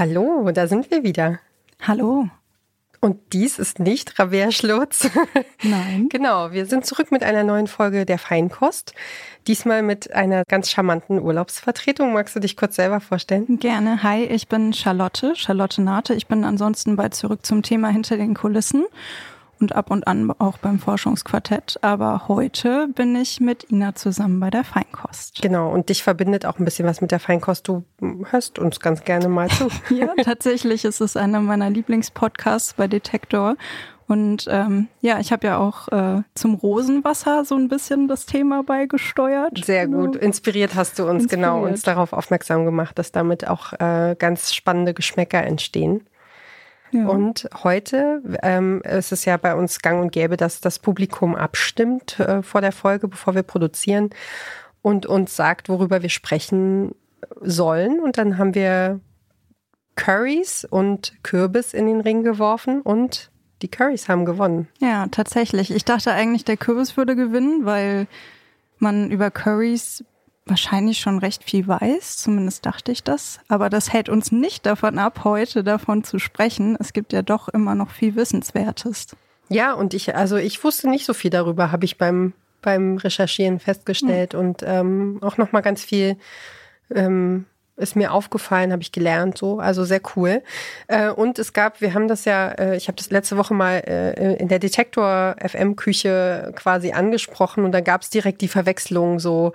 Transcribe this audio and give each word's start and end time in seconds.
Hallo, 0.00 0.50
da 0.50 0.66
sind 0.66 0.90
wir 0.90 1.02
wieder. 1.02 1.40
Hallo. 1.82 2.26
Und 3.00 3.18
dies 3.34 3.58
ist 3.58 3.80
nicht 3.80 4.18
Rabea 4.18 4.50
Schlotz. 4.50 5.10
Nein. 5.62 6.08
genau, 6.08 6.52
wir 6.52 6.64
sind 6.64 6.86
zurück 6.86 7.12
mit 7.12 7.22
einer 7.22 7.44
neuen 7.44 7.66
Folge 7.66 8.06
der 8.06 8.16
Feinkost. 8.16 8.94
Diesmal 9.46 9.82
mit 9.82 10.14
einer 10.14 10.44
ganz 10.48 10.70
charmanten 10.70 11.20
Urlaubsvertretung. 11.20 12.14
Magst 12.14 12.34
du 12.34 12.40
dich 12.40 12.56
kurz 12.56 12.76
selber 12.76 13.00
vorstellen? 13.00 13.58
Gerne. 13.58 14.02
Hi, 14.02 14.24
ich 14.24 14.48
bin 14.48 14.72
Charlotte, 14.72 15.36
Charlotte 15.36 15.82
Nate. 15.82 16.14
Ich 16.14 16.26
bin 16.26 16.44
ansonsten 16.44 16.96
bald 16.96 17.14
zurück 17.14 17.44
zum 17.44 17.62
Thema 17.62 17.90
hinter 17.90 18.16
den 18.16 18.32
Kulissen 18.32 18.86
und 19.60 19.74
ab 19.74 19.90
und 19.90 20.06
an 20.06 20.30
auch 20.38 20.58
beim 20.58 20.78
Forschungsquartett. 20.78 21.78
Aber 21.82 22.28
heute 22.28 22.88
bin 22.94 23.14
ich 23.16 23.40
mit 23.40 23.70
Ina 23.70 23.94
zusammen 23.94 24.40
bei 24.40 24.50
der 24.50 24.64
Feinkost. 24.64 25.40
Genau, 25.42 25.70
und 25.70 25.88
dich 25.88 26.02
verbindet 26.02 26.46
auch 26.46 26.58
ein 26.58 26.64
bisschen 26.64 26.86
was 26.86 27.00
mit 27.00 27.10
der 27.10 27.20
Feinkost. 27.20 27.68
Du 27.68 27.84
hörst 28.30 28.58
uns 28.58 28.80
ganz 28.80 29.04
gerne 29.04 29.28
mal 29.28 29.48
zu. 29.48 29.68
ja, 29.94 30.08
tatsächlich 30.22 30.84
ist 30.84 31.00
es 31.00 31.16
einer 31.16 31.40
meiner 31.40 31.70
Lieblingspodcasts 31.70 32.74
bei 32.74 32.88
Detektor. 32.88 33.56
Und 34.10 34.46
ähm, 34.50 34.88
ja, 35.00 35.20
ich 35.20 35.30
habe 35.30 35.46
ja 35.46 35.58
auch 35.58 35.86
äh, 35.86 36.22
zum 36.34 36.54
Rosenwasser 36.54 37.44
so 37.44 37.54
ein 37.54 37.68
bisschen 37.68 38.08
das 38.08 38.26
Thema 38.26 38.64
beigesteuert. 38.64 39.64
Sehr 39.64 39.86
genau. 39.86 40.06
gut. 40.06 40.16
Inspiriert 40.16 40.74
hast 40.74 40.98
du 40.98 41.04
uns 41.04 41.28
genau, 41.28 41.58
Inspiriert. 41.58 41.60
genau 41.60 41.68
uns 41.68 41.82
darauf 41.82 42.12
aufmerksam 42.12 42.64
gemacht, 42.64 42.98
dass 42.98 43.12
damit 43.12 43.46
auch 43.46 43.72
äh, 43.74 44.16
ganz 44.18 44.52
spannende 44.52 44.94
Geschmäcker 44.94 45.44
entstehen. 45.44 46.08
Ja. 46.92 47.06
Und 47.06 47.48
heute 47.62 48.22
ähm, 48.42 48.82
ist 48.82 49.12
es 49.12 49.24
ja 49.24 49.36
bei 49.36 49.54
uns 49.54 49.80
gang 49.80 50.00
und 50.00 50.12
gäbe, 50.12 50.36
dass 50.36 50.60
das 50.60 50.78
Publikum 50.78 51.36
abstimmt 51.36 52.18
äh, 52.20 52.42
vor 52.42 52.60
der 52.60 52.72
Folge, 52.72 53.08
bevor 53.08 53.34
wir 53.34 53.42
produzieren 53.42 54.10
und 54.82 55.06
uns 55.06 55.36
sagt, 55.36 55.68
worüber 55.68 56.02
wir 56.02 56.08
sprechen 56.08 56.94
sollen. 57.40 58.00
Und 58.00 58.18
dann 58.18 58.38
haben 58.38 58.54
wir 58.54 59.00
Curries 59.96 60.64
und 60.64 61.12
Kürbis 61.22 61.74
in 61.74 61.86
den 61.86 62.00
Ring 62.00 62.22
geworfen 62.22 62.80
und 62.80 63.30
die 63.62 63.68
Curries 63.68 64.08
haben 64.08 64.24
gewonnen. 64.24 64.68
Ja, 64.78 65.06
tatsächlich. 65.08 65.70
Ich 65.70 65.84
dachte 65.84 66.12
eigentlich, 66.12 66.44
der 66.44 66.56
Kürbis 66.56 66.96
würde 66.96 67.14
gewinnen, 67.14 67.66
weil 67.66 68.06
man 68.78 69.10
über 69.10 69.30
Curries 69.30 70.04
wahrscheinlich 70.50 70.98
schon 70.98 71.18
recht 71.18 71.44
viel 71.44 71.66
weiß, 71.66 72.18
zumindest 72.18 72.66
dachte 72.66 72.92
ich 72.92 73.02
das. 73.02 73.40
Aber 73.48 73.70
das 73.70 73.92
hält 73.92 74.08
uns 74.08 74.32
nicht 74.32 74.66
davon 74.66 74.98
ab, 74.98 75.24
heute 75.24 75.64
davon 75.64 76.04
zu 76.04 76.18
sprechen. 76.18 76.76
Es 76.78 76.92
gibt 76.92 77.12
ja 77.12 77.22
doch 77.22 77.48
immer 77.48 77.74
noch 77.74 77.90
viel 77.90 78.16
Wissenswertes. 78.16 79.06
Ja, 79.48 79.72
und 79.72 79.94
ich, 79.94 80.14
also 80.14 80.36
ich 80.36 80.62
wusste 80.62 80.88
nicht 80.88 81.06
so 81.06 81.14
viel 81.14 81.30
darüber, 81.30 81.72
habe 81.72 81.84
ich 81.84 81.98
beim, 81.98 82.34
beim 82.62 82.98
Recherchieren 82.98 83.58
festgestellt 83.58 84.34
mhm. 84.34 84.38
und 84.38 84.62
ähm, 84.64 85.18
auch 85.22 85.38
nochmal 85.38 85.62
ganz 85.62 85.84
viel 85.84 86.16
ähm, 86.94 87.46
ist 87.80 87.96
mir 87.96 88.12
aufgefallen, 88.12 88.72
habe 88.72 88.82
ich 88.82 88.92
gelernt, 88.92 89.38
so, 89.38 89.58
also 89.58 89.84
sehr 89.84 90.00
cool. 90.16 90.42
Äh, 90.86 91.10
und 91.10 91.38
es 91.38 91.52
gab, 91.52 91.80
wir 91.80 91.94
haben 91.94 92.08
das 92.08 92.24
ja, 92.24 92.50
äh, 92.52 92.76
ich 92.76 92.88
habe 92.88 92.96
das 92.96 93.10
letzte 93.10 93.36
Woche 93.36 93.54
mal 93.54 93.82
äh, 93.86 94.36
in 94.36 94.48
der 94.48 94.58
Detektor 94.58 95.36
FM 95.44 95.76
Küche 95.76 96.52
quasi 96.54 96.92
angesprochen 96.92 97.64
und 97.64 97.72
da 97.72 97.80
gab 97.80 98.02
es 98.02 98.10
direkt 98.10 98.40
die 98.40 98.48
Verwechslung, 98.48 99.18
so 99.18 99.52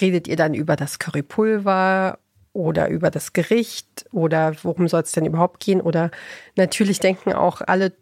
redet 0.00 0.28
ihr 0.28 0.36
dann 0.36 0.54
über 0.54 0.76
das 0.76 0.98
Currypulver 0.98 2.18
oder 2.52 2.88
über 2.88 3.10
das 3.10 3.32
Gericht 3.32 4.04
oder 4.12 4.52
worum 4.62 4.88
soll 4.88 5.02
es 5.02 5.12
denn 5.12 5.24
überhaupt 5.24 5.64
gehen? 5.64 5.80
Oder 5.80 6.10
natürlich 6.56 7.00
denken 7.00 7.32
auch 7.32 7.62
alle 7.66 7.92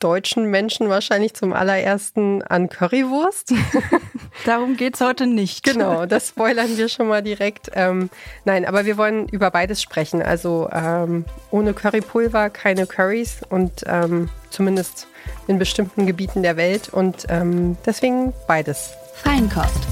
deutschen 0.00 0.50
Menschen 0.50 0.88
wahrscheinlich 0.88 1.34
zum 1.34 1.52
allerersten 1.52 2.42
an 2.42 2.68
Currywurst. 2.68 3.54
Darum 4.44 4.76
geht 4.76 4.94
es 4.94 5.00
heute 5.00 5.26
nicht. 5.26 5.62
Genau, 5.64 6.06
das 6.06 6.28
spoilern 6.28 6.76
wir 6.76 6.88
schon 6.88 7.08
mal 7.08 7.22
direkt. 7.22 7.70
Ähm, 7.74 8.10
nein, 8.44 8.64
aber 8.64 8.84
wir 8.84 8.96
wollen 8.96 9.28
über 9.28 9.50
beides 9.50 9.80
sprechen. 9.80 10.22
Also 10.22 10.68
ähm, 10.72 11.24
ohne 11.50 11.72
Currypulver 11.72 12.50
keine 12.50 12.86
Curries 12.86 13.40
und 13.48 13.84
ähm, 13.86 14.28
zumindest 14.50 15.06
in 15.46 15.58
bestimmten 15.58 16.06
Gebieten 16.06 16.42
der 16.42 16.56
Welt 16.56 16.88
und 16.88 17.26
ähm, 17.28 17.76
deswegen 17.86 18.32
beides. 18.46 18.90
Feinkost. 19.14 19.86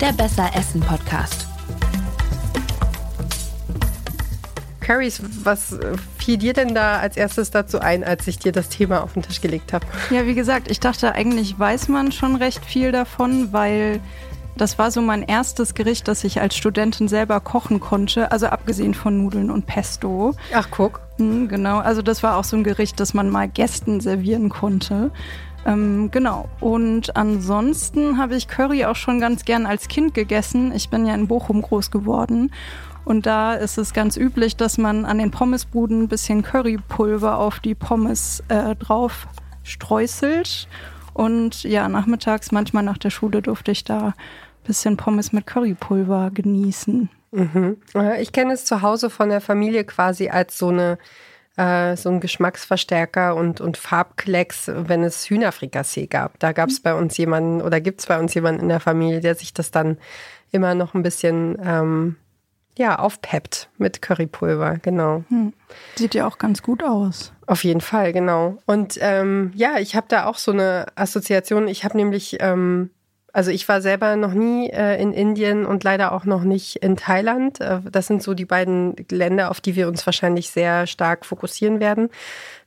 Der 0.00 0.12
Besser 0.12 0.50
Essen 0.54 0.80
Podcast. 0.80 1.49
Currys, 4.90 5.22
was 5.44 5.78
fiel 6.18 6.36
dir 6.36 6.52
denn 6.52 6.74
da 6.74 6.98
als 6.98 7.16
erstes 7.16 7.52
dazu 7.52 7.78
ein, 7.78 8.02
als 8.02 8.26
ich 8.26 8.40
dir 8.40 8.50
das 8.50 8.70
Thema 8.70 9.04
auf 9.04 9.12
den 9.12 9.22
Tisch 9.22 9.40
gelegt 9.40 9.72
habe? 9.72 9.86
Ja, 10.10 10.26
wie 10.26 10.34
gesagt, 10.34 10.68
ich 10.68 10.80
dachte, 10.80 11.14
eigentlich 11.14 11.56
weiß 11.56 11.86
man 11.86 12.10
schon 12.10 12.34
recht 12.34 12.64
viel 12.64 12.90
davon, 12.90 13.52
weil 13.52 14.00
das 14.56 14.80
war 14.80 14.90
so 14.90 15.00
mein 15.00 15.22
erstes 15.22 15.74
Gericht, 15.74 16.08
das 16.08 16.24
ich 16.24 16.40
als 16.40 16.56
Studentin 16.56 17.06
selber 17.06 17.38
kochen 17.38 17.78
konnte, 17.78 18.32
also 18.32 18.48
abgesehen 18.48 18.94
von 18.94 19.16
Nudeln 19.16 19.52
und 19.52 19.64
Pesto. 19.64 20.34
Ach, 20.52 20.66
guck. 20.72 21.00
Hm, 21.18 21.46
genau, 21.46 21.78
also 21.78 22.02
das 22.02 22.24
war 22.24 22.36
auch 22.36 22.44
so 22.44 22.56
ein 22.56 22.64
Gericht, 22.64 22.98
das 22.98 23.14
man 23.14 23.30
mal 23.30 23.46
Gästen 23.46 24.00
servieren 24.00 24.48
konnte. 24.48 25.12
Ähm, 25.66 26.10
genau. 26.10 26.48
Und 26.58 27.16
ansonsten 27.16 28.18
habe 28.18 28.34
ich 28.34 28.48
Curry 28.48 28.86
auch 28.86 28.96
schon 28.96 29.20
ganz 29.20 29.44
gern 29.44 29.66
als 29.66 29.88
Kind 29.88 30.14
gegessen. 30.14 30.72
Ich 30.74 30.88
bin 30.88 31.06
ja 31.06 31.14
in 31.14 31.28
Bochum 31.28 31.62
groß 31.62 31.92
geworden. 31.92 32.50
Und 33.04 33.26
da 33.26 33.54
ist 33.54 33.78
es 33.78 33.92
ganz 33.92 34.16
üblich, 34.16 34.56
dass 34.56 34.78
man 34.78 35.04
an 35.04 35.18
den 35.18 35.30
Pommesbuden 35.30 36.02
ein 36.02 36.08
bisschen 36.08 36.42
Currypulver 36.42 37.38
auf 37.38 37.60
die 37.60 37.74
Pommes 37.74 38.42
äh, 38.48 38.76
drauf 38.76 39.26
streuselt. 39.62 40.68
Und 41.12 41.64
ja, 41.64 41.88
nachmittags, 41.88 42.52
manchmal 42.52 42.82
nach 42.82 42.98
der 42.98 43.10
Schule, 43.10 43.42
durfte 43.42 43.72
ich 43.72 43.84
da 43.84 44.08
ein 44.08 44.14
bisschen 44.64 44.96
Pommes 44.96 45.32
mit 45.32 45.46
Currypulver 45.46 46.30
genießen. 46.32 47.08
Mhm. 47.32 47.76
Ich 48.20 48.32
kenne 48.32 48.54
es 48.54 48.64
zu 48.64 48.82
Hause 48.82 49.10
von 49.10 49.28
der 49.28 49.40
Familie 49.40 49.84
quasi 49.84 50.28
als 50.28 50.58
so 50.58 50.68
eine 50.68 50.98
äh, 51.56 51.96
so 51.96 52.08
ein 52.08 52.20
Geschmacksverstärker 52.20 53.34
und, 53.34 53.60
und 53.60 53.76
Farbklecks, 53.76 54.70
wenn 54.74 55.02
es 55.02 55.28
Hühnerfrikassee 55.28 56.06
gab. 56.06 56.38
Da 56.38 56.52
gab 56.52 56.70
es 56.70 56.78
mhm. 56.78 56.82
bei 56.84 56.94
uns 56.94 57.16
jemanden 57.16 57.60
oder 57.60 57.80
gibt 57.80 58.00
es 58.00 58.06
bei 58.06 58.18
uns 58.18 58.34
jemanden 58.34 58.62
in 58.62 58.68
der 58.68 58.80
Familie, 58.80 59.20
der 59.20 59.34
sich 59.34 59.52
das 59.52 59.70
dann 59.70 59.98
immer 60.52 60.74
noch 60.74 60.94
ein 60.94 61.02
bisschen 61.02 61.58
ähm, 61.62 62.16
ja, 62.80 62.98
aufpeppt 62.98 63.68
mit 63.76 64.00
Currypulver, 64.00 64.78
genau. 64.78 65.22
Hm. 65.28 65.52
Sieht 65.96 66.14
ja 66.14 66.26
auch 66.26 66.38
ganz 66.38 66.62
gut 66.62 66.82
aus. 66.82 67.34
Auf 67.46 67.62
jeden 67.62 67.82
Fall, 67.82 68.14
genau. 68.14 68.56
Und 68.64 68.96
ähm, 69.02 69.52
ja, 69.54 69.78
ich 69.78 69.96
habe 69.96 70.06
da 70.08 70.24
auch 70.24 70.38
so 70.38 70.50
eine 70.50 70.86
Assoziation. 70.94 71.68
Ich 71.68 71.84
habe 71.84 71.98
nämlich, 71.98 72.38
ähm, 72.40 72.88
also 73.32 73.50
ich 73.50 73.68
war 73.68 73.80
selber 73.80 74.16
noch 74.16 74.32
nie 74.32 74.68
äh, 74.70 75.00
in 75.00 75.12
Indien 75.12 75.64
und 75.66 75.84
leider 75.84 76.12
auch 76.12 76.24
noch 76.24 76.42
nicht 76.42 76.76
in 76.76 76.96
Thailand. 76.96 77.60
Äh, 77.60 77.80
das 77.90 78.06
sind 78.06 78.22
so 78.22 78.34
die 78.34 78.44
beiden 78.44 78.96
Länder, 79.10 79.50
auf 79.50 79.60
die 79.60 79.76
wir 79.76 79.88
uns 79.88 80.04
wahrscheinlich 80.06 80.50
sehr 80.50 80.86
stark 80.86 81.24
fokussieren 81.24 81.80
werden, 81.80 82.10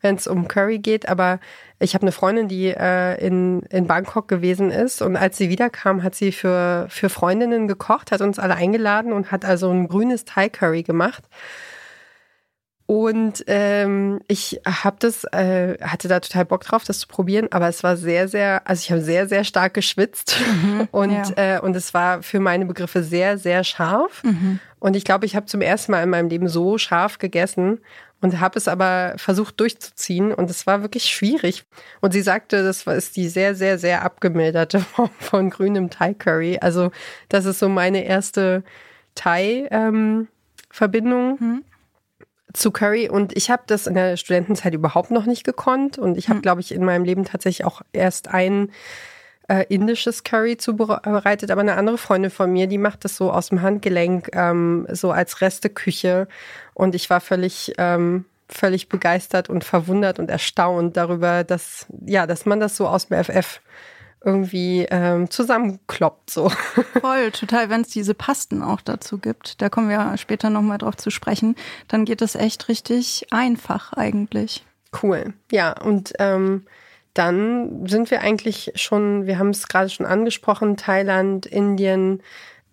wenn 0.01 0.16
es 0.16 0.28
um 0.28 0.47
Curry 0.47 0.79
geht. 0.79 1.09
Aber 1.09 1.40
ich 1.79 1.94
habe 1.96 2.03
eine 2.03 2.12
Freundin, 2.12 2.47
die 2.47 2.68
äh, 2.68 3.25
in, 3.25 3.63
in 3.63 3.88
Bangkok 3.88 4.28
gewesen 4.28 4.72
ist 4.72 5.01
und 5.01 5.16
als 5.16 5.38
sie 5.38 5.50
wiederkam, 5.50 6.03
hat 6.03 6.16
sie 6.16 6.31
für, 6.31 6.88
für 6.90 7.09
Freundinnen 7.09 7.68
gekocht, 7.68 8.12
hat 8.12 8.22
uns 8.22 8.40
alle 8.40 8.56
eingeladen 8.56 9.12
und 9.12 9.31
hat 9.31 9.45
also 9.45 9.69
ein 9.69 9.88
grünes 9.88 10.25
Thai 10.25 10.50
Curry 10.50 10.84
gemacht. 10.84 11.24
Und 12.85 13.45
ähm, 13.47 14.19
ich 14.27 14.59
habe 14.66 14.97
das, 14.99 15.23
äh, 15.31 15.77
hatte 15.81 16.09
da 16.09 16.19
total 16.19 16.44
Bock 16.44 16.66
drauf, 16.66 16.83
das 16.83 16.99
zu 16.99 17.07
probieren, 17.07 17.47
aber 17.51 17.69
es 17.69 17.81
war 17.81 17.95
sehr, 17.95 18.27
sehr, 18.27 18.67
also 18.67 18.81
ich 18.81 18.91
habe 18.91 19.01
sehr, 19.01 19.27
sehr 19.29 19.45
stark 19.45 19.73
geschwitzt 19.73 20.38
mhm, 20.61 20.89
und, 20.91 21.11
ja. 21.11 21.55
äh, 21.55 21.59
und 21.61 21.77
es 21.77 21.94
war 21.94 22.21
für 22.23 22.41
meine 22.41 22.66
Begriffe 22.66 23.01
sehr, 23.03 23.38
sehr 23.38 23.63
scharf. 23.63 24.21
Mhm. 24.23 24.59
Und 24.79 24.97
ich 24.97 25.05
glaube, 25.05 25.25
ich 25.25 25.38
habe 25.38 25.45
zum 25.45 25.61
ersten 25.61 25.94
Mal 25.94 26.03
in 26.03 26.09
meinem 26.09 26.27
Leben 26.27 26.49
so 26.49 26.77
scharf 26.77 27.19
gegessen 27.19 27.79
und 28.19 28.41
habe 28.41 28.57
es 28.57 28.67
aber 28.67 29.13
versucht 29.15 29.61
durchzuziehen 29.61 30.33
und 30.33 30.50
es 30.50 30.67
war 30.67 30.81
wirklich 30.81 31.05
schwierig. 31.05 31.63
Und 32.01 32.11
sie 32.11 32.21
sagte, 32.21 32.63
das 32.63 32.85
war 32.85 32.95
ist 32.95 33.15
die 33.15 33.29
sehr, 33.29 33.55
sehr, 33.55 33.79
sehr 33.79 34.03
abgemilderte 34.03 34.79
Form 34.95 35.09
von 35.19 35.50
grünem 35.50 35.89
Thai 35.89 36.13
Curry. 36.13 36.57
Also 36.59 36.91
das 37.29 37.45
ist 37.45 37.59
so 37.59 37.69
meine 37.69 38.03
erste 38.03 38.65
Thai-Verbindung. 39.15 40.27
Ähm, 41.39 41.47
mhm 41.47 41.63
zu 42.53 42.72
Curry 42.72 43.09
und 43.09 43.36
ich 43.36 43.50
habe 43.50 43.63
das 43.68 43.88
in 43.88 43.95
der 43.95 44.16
Studentenzeit 44.16 44.74
überhaupt 44.74 45.12
noch 45.12 45.25
nicht 45.25 45.44
gekonnt 45.44 45.98
und 45.98 46.18
ich 46.18 46.30
habe, 46.30 46.38
mhm. 46.38 46.44
glaube 46.44 46.62
ich, 46.62 46.72
in 46.72 46.86
meinem 46.86 47.04
Leben 47.04 47.25
tatsächlich 47.25 47.66
auch 47.66 47.81
erst 47.92 48.27
ein 48.27 48.72
äh, 49.48 49.66
indisches 49.69 50.24
Curry 50.24 50.57
zubereitet, 50.57 51.51
aber 51.51 51.62
eine 51.62 51.75
andere 51.75 51.98
Freundin 51.98 52.31
von 52.31 52.51
mir, 52.51 52.68
die 52.68 52.77
macht 52.77 53.04
das 53.04 53.18
so 53.18 53.31
aus 53.31 53.50
dem 53.50 53.62
Handgelenk, 53.62 54.30
ähm, 54.33 54.88
so 54.92 55.12
als 55.12 55.42
Resteküche. 55.42 56.27
Und 56.74 56.95
ich 56.95 57.10
war 57.10 57.22
völlig, 57.22 57.74
ähm, 57.77 58.25
völlig 58.48 58.88
begeistert 58.88 59.50
und 59.50 59.63
verwundert 59.63 60.19
und 60.19 60.30
erstaunt 60.30 60.95
darüber, 60.95 61.44
dass, 61.44 61.88
ja, 62.06 62.27
dass 62.27 62.45
man 62.45 62.60
das 62.60 62.77
so 62.77 62.88
aus 62.88 63.07
dem 63.07 63.24
FF 63.24 63.62
irgendwie 64.24 64.86
ähm, 64.90 65.30
zusammenkloppt. 65.30 66.30
So. 66.30 66.50
Voll, 67.02 67.31
total, 67.31 67.70
wenn 67.70 67.81
es 67.81 67.90
diese 67.90 68.14
Pasten 68.14 68.62
auch 68.62 68.81
dazu 68.81 69.18
gibt. 69.18 69.62
Da 69.62 69.70
kommen 69.70 69.90
wir 69.90 70.18
später 70.18 70.50
nochmal 70.50 70.78
drauf 70.78 70.96
zu 70.96 71.10
sprechen. 71.10 71.56
Dann 71.88 72.06
geht 72.06 72.22
es 72.22 72.36
echt 72.36 72.70
richtig 72.70 73.28
einfach 73.31 73.94
eigentlich. 73.94 74.64
Cool. 75.02 75.34
Ja, 75.52 75.80
und 75.81 76.14
ähm, 76.20 76.66
dann 77.14 77.88
sind 77.88 78.10
wir 78.12 78.22
eigentlich 78.22 78.72
schon, 78.75 79.28
wir 79.28 79.38
haben 79.38 79.50
es 79.50 79.68
gerade 79.68 79.90
schon 79.90 80.06
angesprochen, 80.06 80.78
Thailand, 80.78 81.46
Indien, 81.46 82.24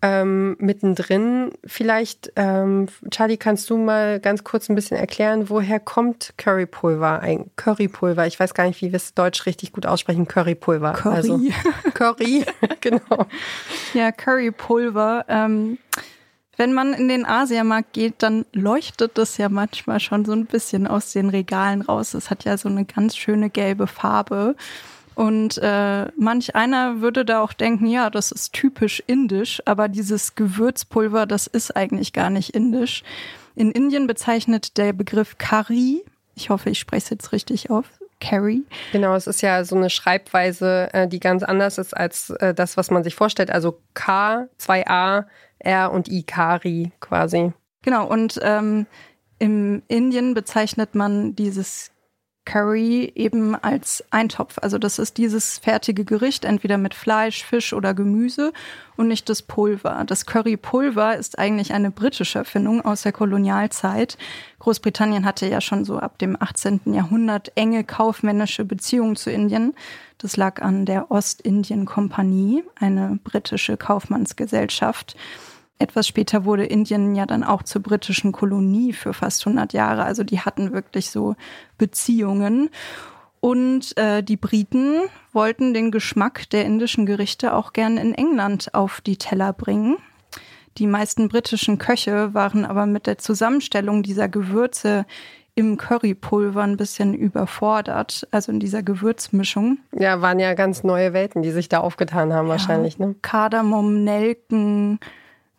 ähm, 0.01 0.55
mittendrin. 0.59 1.51
Vielleicht, 1.63 2.31
ähm, 2.35 2.87
Charlie, 3.11 3.37
kannst 3.37 3.69
du 3.69 3.77
mal 3.77 4.19
ganz 4.19 4.43
kurz 4.43 4.69
ein 4.69 4.75
bisschen 4.75 4.97
erklären, 4.97 5.49
woher 5.49 5.79
kommt 5.79 6.33
Currypulver? 6.37 7.19
Ein 7.19 7.51
Currypulver. 7.55 8.25
Ich 8.25 8.39
weiß 8.39 8.53
gar 8.53 8.65
nicht, 8.65 8.81
wie 8.81 8.91
wir 8.91 8.97
es 8.97 9.13
deutsch 9.13 9.45
richtig 9.45 9.71
gut 9.71 9.85
aussprechen. 9.85 10.27
Currypulver. 10.27 10.93
Curry. 10.93 11.15
Also, 11.15 11.39
Curry, 11.93 12.45
genau. 12.81 13.27
Ja, 13.93 14.11
Currypulver. 14.11 15.25
Ähm, 15.27 15.77
wenn 16.57 16.73
man 16.73 16.93
in 16.93 17.07
den 17.07 17.25
Asiamarkt 17.25 17.93
geht, 17.93 18.15
dann 18.19 18.45
leuchtet 18.53 19.17
das 19.17 19.37
ja 19.37 19.49
manchmal 19.49 19.99
schon 19.99 20.25
so 20.25 20.33
ein 20.33 20.45
bisschen 20.45 20.87
aus 20.87 21.11
den 21.11 21.29
Regalen 21.29 21.81
raus. 21.81 22.13
Es 22.13 22.29
hat 22.29 22.43
ja 22.43 22.57
so 22.57 22.69
eine 22.69 22.85
ganz 22.85 23.15
schöne 23.15 23.49
gelbe 23.49 23.87
Farbe. 23.87 24.55
Und 25.15 25.57
äh, 25.57 26.07
manch 26.17 26.55
einer 26.55 27.01
würde 27.01 27.25
da 27.25 27.41
auch 27.41 27.53
denken, 27.53 27.85
ja, 27.85 28.09
das 28.09 28.31
ist 28.31 28.53
typisch 28.53 29.03
indisch, 29.07 29.61
aber 29.65 29.89
dieses 29.89 30.35
Gewürzpulver, 30.35 31.25
das 31.25 31.47
ist 31.47 31.75
eigentlich 31.75 32.13
gar 32.13 32.29
nicht 32.29 32.51
indisch. 32.51 33.03
In 33.55 33.71
Indien 33.71 34.07
bezeichnet 34.07 34.77
der 34.77 34.93
Begriff 34.93 35.37
Curry, 35.37 36.03
ich 36.35 36.49
hoffe, 36.49 36.69
ich 36.69 36.79
spreche 36.79 37.03
es 37.03 37.09
jetzt 37.09 37.31
richtig 37.33 37.69
auf, 37.69 37.85
Curry. 38.21 38.63
Genau, 38.93 39.15
es 39.15 39.27
ist 39.27 39.41
ja 39.41 39.63
so 39.65 39.75
eine 39.75 39.89
Schreibweise, 39.89 40.93
äh, 40.93 41.07
die 41.07 41.19
ganz 41.19 41.43
anders 41.43 41.77
ist 41.77 41.95
als 41.95 42.29
äh, 42.29 42.53
das, 42.53 42.77
was 42.77 42.91
man 42.91 43.03
sich 43.03 43.15
vorstellt. 43.15 43.51
Also 43.51 43.79
K, 43.93 44.47
2a, 44.59 45.25
R 45.59 45.91
und 45.91 46.07
I, 46.07 46.23
Kari 46.23 46.91
quasi. 46.99 47.51
Genau, 47.81 48.07
und 48.07 48.39
ähm, 48.43 48.85
im 49.39 49.81
Indien 49.87 50.33
bezeichnet 50.33 50.95
man 50.95 51.35
dieses 51.35 51.91
Curry 52.45 53.11
eben 53.15 53.55
als 53.55 54.03
Eintopf. 54.09 54.57
Also 54.61 54.77
das 54.77 54.97
ist 54.97 55.17
dieses 55.17 55.59
fertige 55.59 56.03
Gericht, 56.05 56.43
entweder 56.43 56.77
mit 56.77 56.95
Fleisch, 56.95 57.43
Fisch 57.43 57.71
oder 57.71 57.93
Gemüse 57.93 58.51
und 58.97 59.07
nicht 59.07 59.29
das 59.29 59.43
Pulver. 59.43 60.03
Das 60.07 60.25
Currypulver 60.25 61.15
ist 61.17 61.37
eigentlich 61.37 61.73
eine 61.73 61.91
britische 61.91 62.39
Erfindung 62.39 62.81
aus 62.83 63.03
der 63.03 63.11
Kolonialzeit. 63.11 64.17
Großbritannien 64.59 65.23
hatte 65.23 65.47
ja 65.47 65.61
schon 65.61 65.85
so 65.85 65.99
ab 65.99 66.17
dem 66.17 66.35
18. 66.39 66.81
Jahrhundert 66.85 67.51
enge 67.55 67.83
kaufmännische 67.83 68.65
Beziehungen 68.65 69.15
zu 69.15 69.29
Indien. 69.31 69.73
Das 70.17 70.35
lag 70.35 70.61
an 70.61 70.85
der 70.85 71.11
Ostindien-Kompanie, 71.11 72.63
eine 72.75 73.19
britische 73.23 73.77
Kaufmannsgesellschaft. 73.77 75.15
Etwas 75.81 76.07
später 76.07 76.45
wurde 76.45 76.65
Indien 76.65 77.15
ja 77.15 77.25
dann 77.25 77.43
auch 77.43 77.63
zur 77.63 77.81
britischen 77.81 78.31
Kolonie 78.31 78.93
für 78.93 79.13
fast 79.13 79.45
100 79.45 79.73
Jahre. 79.73 80.03
Also 80.03 80.23
die 80.23 80.39
hatten 80.39 80.71
wirklich 80.71 81.09
so 81.09 81.35
Beziehungen. 81.77 82.69
Und 83.39 83.97
äh, 83.97 84.21
die 84.21 84.37
Briten 84.37 85.01
wollten 85.33 85.73
den 85.73 85.91
Geschmack 85.91 86.49
der 86.51 86.65
indischen 86.65 87.07
Gerichte 87.07 87.55
auch 87.55 87.73
gern 87.73 87.97
in 87.97 88.13
England 88.13 88.73
auf 88.75 89.01
die 89.01 89.17
Teller 89.17 89.51
bringen. 89.51 89.97
Die 90.77 90.87
meisten 90.87 91.27
britischen 91.27 91.79
Köche 91.79 92.33
waren 92.33 92.63
aber 92.63 92.85
mit 92.85 93.07
der 93.07 93.17
Zusammenstellung 93.17 94.03
dieser 94.03 94.29
Gewürze 94.29 95.05
im 95.55 95.77
Currypulver 95.77 96.61
ein 96.61 96.77
bisschen 96.77 97.13
überfordert, 97.13 98.27
also 98.31 98.51
in 98.51 98.59
dieser 98.59 98.83
Gewürzmischung. 98.83 99.79
Ja, 99.97 100.21
waren 100.21 100.39
ja 100.39 100.53
ganz 100.53 100.83
neue 100.83 101.11
Welten, 101.13 101.41
die 101.41 101.51
sich 101.51 101.67
da 101.67 101.79
aufgetan 101.79 102.31
haben 102.31 102.47
ja, 102.47 102.51
wahrscheinlich. 102.51 102.99
Ne? 102.99 103.15
Kardamom, 103.21 104.03
Nelken, 104.03 104.99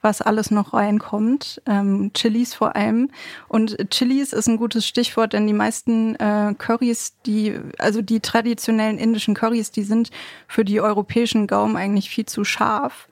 was 0.03 0.21
alles 0.21 0.51
noch 0.51 0.75
reinkommt. 0.75 1.63
Ähm, 1.67 2.11
Chilis 2.13 2.53
vor 2.55 2.77
allem. 2.77 3.11
Und 3.49 3.77
Chilis 3.91 4.33
ist 4.33 4.49
ein 4.49 4.59
gutes 4.59 4.87
Stichwort, 4.87 5.33
denn 5.33 5.47
die 5.47 5.53
meisten 5.53 6.17
äh, 6.17 6.55
Currys, 6.59 7.15
die, 7.25 7.59
also 7.79 8.03
die 8.03 8.21
traditionellen 8.21 8.99
indischen 8.99 9.35
Currys, 9.35 9.71
die 9.71 9.85
sind 9.85 10.11
für 10.49 10.65
die 10.65 10.81
europäischen 10.81 11.47
Gaumen 11.47 11.77
eigentlich 11.77 12.11
viel 12.11 12.27
zu 12.27 12.45
scharf. 12.45 13.09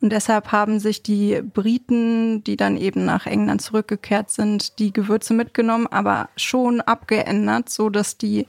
Und 0.00 0.12
deshalb 0.12 0.52
haben 0.52 0.78
sich 0.78 1.02
die 1.02 1.40
Briten, 1.42 2.44
die 2.44 2.56
dann 2.56 2.76
eben 2.76 3.06
nach 3.06 3.26
England 3.26 3.62
zurückgekehrt 3.62 4.30
sind, 4.30 4.78
die 4.78 4.92
Gewürze 4.92 5.32
mitgenommen, 5.32 5.86
aber 5.86 6.28
schon 6.36 6.82
abgeändert, 6.82 7.70
so 7.70 7.88
dass 7.88 8.18
die 8.18 8.46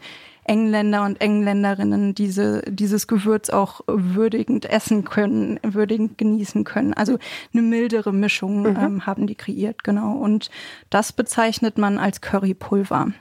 Engländer 0.48 1.04
und 1.04 1.22
Engländerinnen 1.22 2.16
diese, 2.16 2.62
dieses 2.68 3.08
Gewürz 3.08 3.50
auch 3.50 3.82
würdigend 3.88 4.66
essen 4.66 5.04
können, 5.04 5.60
würdigend 5.62 6.18
genießen 6.18 6.64
können. 6.64 6.94
Also 6.94 7.20
eine 7.54 7.62
mildere 7.62 8.14
Mischung 8.14 8.62
mhm. 8.62 8.78
ähm, 8.80 9.06
haben 9.06 9.28
die 9.28 9.36
kreiert, 9.36 9.84
genau. 9.84 10.14
Und 10.14 10.50
das 10.90 11.12
bezeichnet 11.12 11.78
man 11.78 12.00
als 12.00 12.22
Currypulver. 12.22 13.12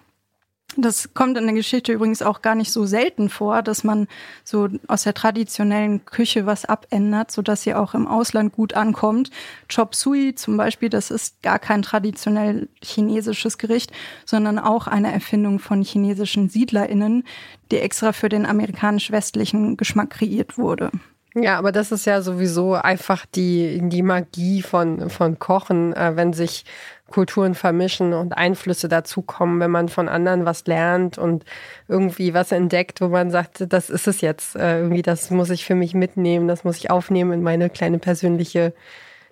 Das 0.77 1.15
kommt 1.15 1.39
in 1.39 1.47
der 1.47 1.55
Geschichte 1.55 1.93
übrigens 1.93 2.21
auch 2.21 2.43
gar 2.43 2.55
nicht 2.55 2.71
so 2.71 2.85
selten 2.85 3.31
vor, 3.31 3.63
dass 3.63 3.83
man 3.83 4.09
so 4.45 4.69
aus 4.89 5.05
der 5.05 5.15
traditionellen 5.15 6.05
Küche 6.05 6.45
was 6.45 6.67
abändert, 6.67 7.31
so 7.31 7.41
dass 7.41 7.63
sie 7.63 7.75
auch 7.75 7.95
im 7.95 8.07
Ausland 8.07 8.53
gut 8.53 8.75
ankommt. 8.75 9.31
Chop 9.75 9.95
Suey 9.95 10.35
zum 10.35 10.57
Beispiel, 10.57 10.91
das 10.91 11.11
ist 11.11 11.43
gar 11.43 11.59
kein 11.59 11.81
traditionell 11.81 12.69
chinesisches 12.83 13.57
Gericht, 13.57 13.91
sondern 14.27 14.59
auch 14.59 14.87
eine 14.87 15.13
Erfindung 15.13 15.61
von 15.61 15.83
chinesischen 15.83 16.51
SiedlerInnen, 16.51 17.25
die 17.71 17.79
extra 17.79 18.13
für 18.13 18.29
den 18.29 18.45
amerikanisch-westlichen 18.45 19.79
Geschmack 19.79 20.11
kreiert 20.11 20.59
wurde. 20.59 20.91
Ja, 21.39 21.59
aber 21.59 21.71
das 21.71 21.93
ist 21.93 22.07
ja 22.07 22.23
sowieso 22.23 22.75
einfach 22.75 23.27
die, 23.27 23.81
die 23.83 24.03
Magie 24.03 24.63
von, 24.63 25.11
von 25.11 25.39
Kochen, 25.39 25.93
äh, 25.93 26.17
wenn 26.17 26.33
sich 26.33 26.65
Kulturen 27.11 27.55
vermischen 27.55 28.13
und 28.13 28.37
Einflüsse 28.37 28.89
dazukommen, 28.89 29.61
wenn 29.61 29.71
man 29.71 29.89
von 29.89 30.09
anderen 30.09 30.45
was 30.45 30.67
lernt 30.67 31.19
und 31.19 31.45
irgendwie 31.89 32.35
was 32.35 32.53
entdeckt, 32.53 33.01
wo 33.01 33.09
man 33.09 33.31
sagt, 33.31 33.73
das 33.73 33.91
ist 33.91 34.09
es 34.09 34.21
jetzt, 34.21 34.57
äh, 34.57 34.81
irgendwie, 34.81 35.03
das 35.03 35.31
muss 35.31 35.51
ich 35.51 35.65
für 35.65 35.77
mich 35.77 35.95
mitnehmen, 35.95 36.49
das 36.49 36.65
muss 36.65 36.77
ich 36.77 36.91
aufnehmen 36.91 37.33
in 37.33 37.43
meine 37.43 37.71
kleine 37.71 37.99
persönliche 37.99 38.75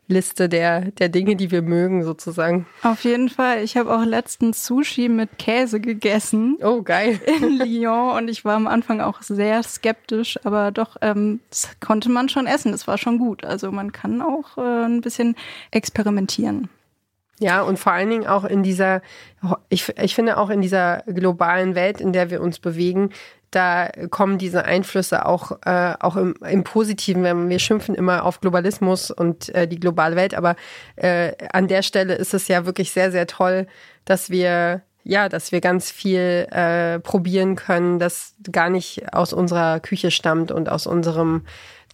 Liste 0.06 0.50
der, 0.50 0.91
der 0.93 1.09
Dinge, 1.09 1.35
die 1.35 1.50
wir 1.50 1.62
mögen, 1.62 2.05
sozusagen. 2.05 2.67
Auf 2.82 3.05
jeden 3.05 3.31
Fall. 3.31 3.62
Ich 3.62 3.76
habe 3.76 3.94
auch 3.94 4.05
letztens 4.05 4.67
Sushi 4.67 5.09
mit 5.09 5.38
Käse 5.38 5.81
gegessen. 5.81 6.59
Oh, 6.62 6.82
geil. 6.82 7.21
In 7.26 7.59
Lyon 7.59 8.17
und 8.19 8.29
ich 8.29 8.44
war 8.44 8.56
am 8.56 8.67
Anfang 8.67 9.00
auch 9.00 9.23
sehr 9.23 9.62
skeptisch, 9.62 10.38
aber 10.44 10.73
doch, 10.73 10.97
ähm, 11.00 11.41
das 11.49 11.69
konnte 11.81 12.11
man 12.11 12.29
schon 12.29 12.47
essen. 12.47 12.73
Das 12.73 12.87
war 12.87 12.99
schon 12.99 13.19
gut. 13.19 13.44
Also 13.44 13.73
man 13.73 13.93
kann 13.93 14.21
auch 14.21 14.59
äh, 14.59 14.85
ein 14.85 15.00
bisschen 15.00 15.37
experimentieren. 15.71 16.69
Ja, 17.40 17.62
und 17.62 17.78
vor 17.78 17.92
allen 17.92 18.10
Dingen 18.10 18.26
auch 18.26 18.44
in 18.44 18.62
dieser, 18.62 19.02
ich, 19.69 19.92
ich 19.98 20.14
finde 20.14 20.36
auch 20.38 20.50
in 20.50 20.60
dieser 20.60 21.02
globalen 21.06 21.75
Welt, 21.75 22.00
in 22.00 22.12
der 22.12 22.31
wir 22.31 22.40
uns 22.40 22.60
bewegen, 22.60 23.10
da 23.50 23.88
kommen 24.10 24.38
diese 24.38 24.64
Einflüsse 24.64 25.26
auch, 25.26 25.52
äh, 25.64 25.94
auch 26.00 26.16
im, 26.16 26.34
im 26.48 26.64
Positiven. 26.64 27.48
Wir 27.48 27.58
schimpfen 27.58 27.94
immer 27.94 28.25
auf 28.25 28.40
Globalismus 28.40 29.10
und 29.10 29.54
äh, 29.54 29.69
die 29.69 29.78
globale 29.78 30.16
Welt, 30.16 30.34
aber 30.34 30.56
äh, 30.96 31.32
an 31.52 31.69
der 31.69 31.82
Stelle 31.82 32.14
ist 32.14 32.34
es 32.34 32.48
ja 32.48 32.66
wirklich 32.66 32.90
sehr, 32.90 33.12
sehr 33.12 33.26
toll, 33.26 33.66
dass 34.04 34.30
wir 34.30 34.82
ja, 35.06 35.28
dass 35.28 35.52
wir 35.52 35.60
ganz 35.60 35.90
viel 35.90 36.47
äh, 36.50 36.99
probieren 36.99 37.56
können, 37.56 37.99
das 37.99 38.35
gar 38.50 38.70
nicht 38.70 39.12
aus 39.12 39.35
unserer 39.35 39.78
Küche 39.80 40.11
stammt 40.11 40.50
und 40.50 40.70
aus 40.70 40.87
unserem 40.87 41.44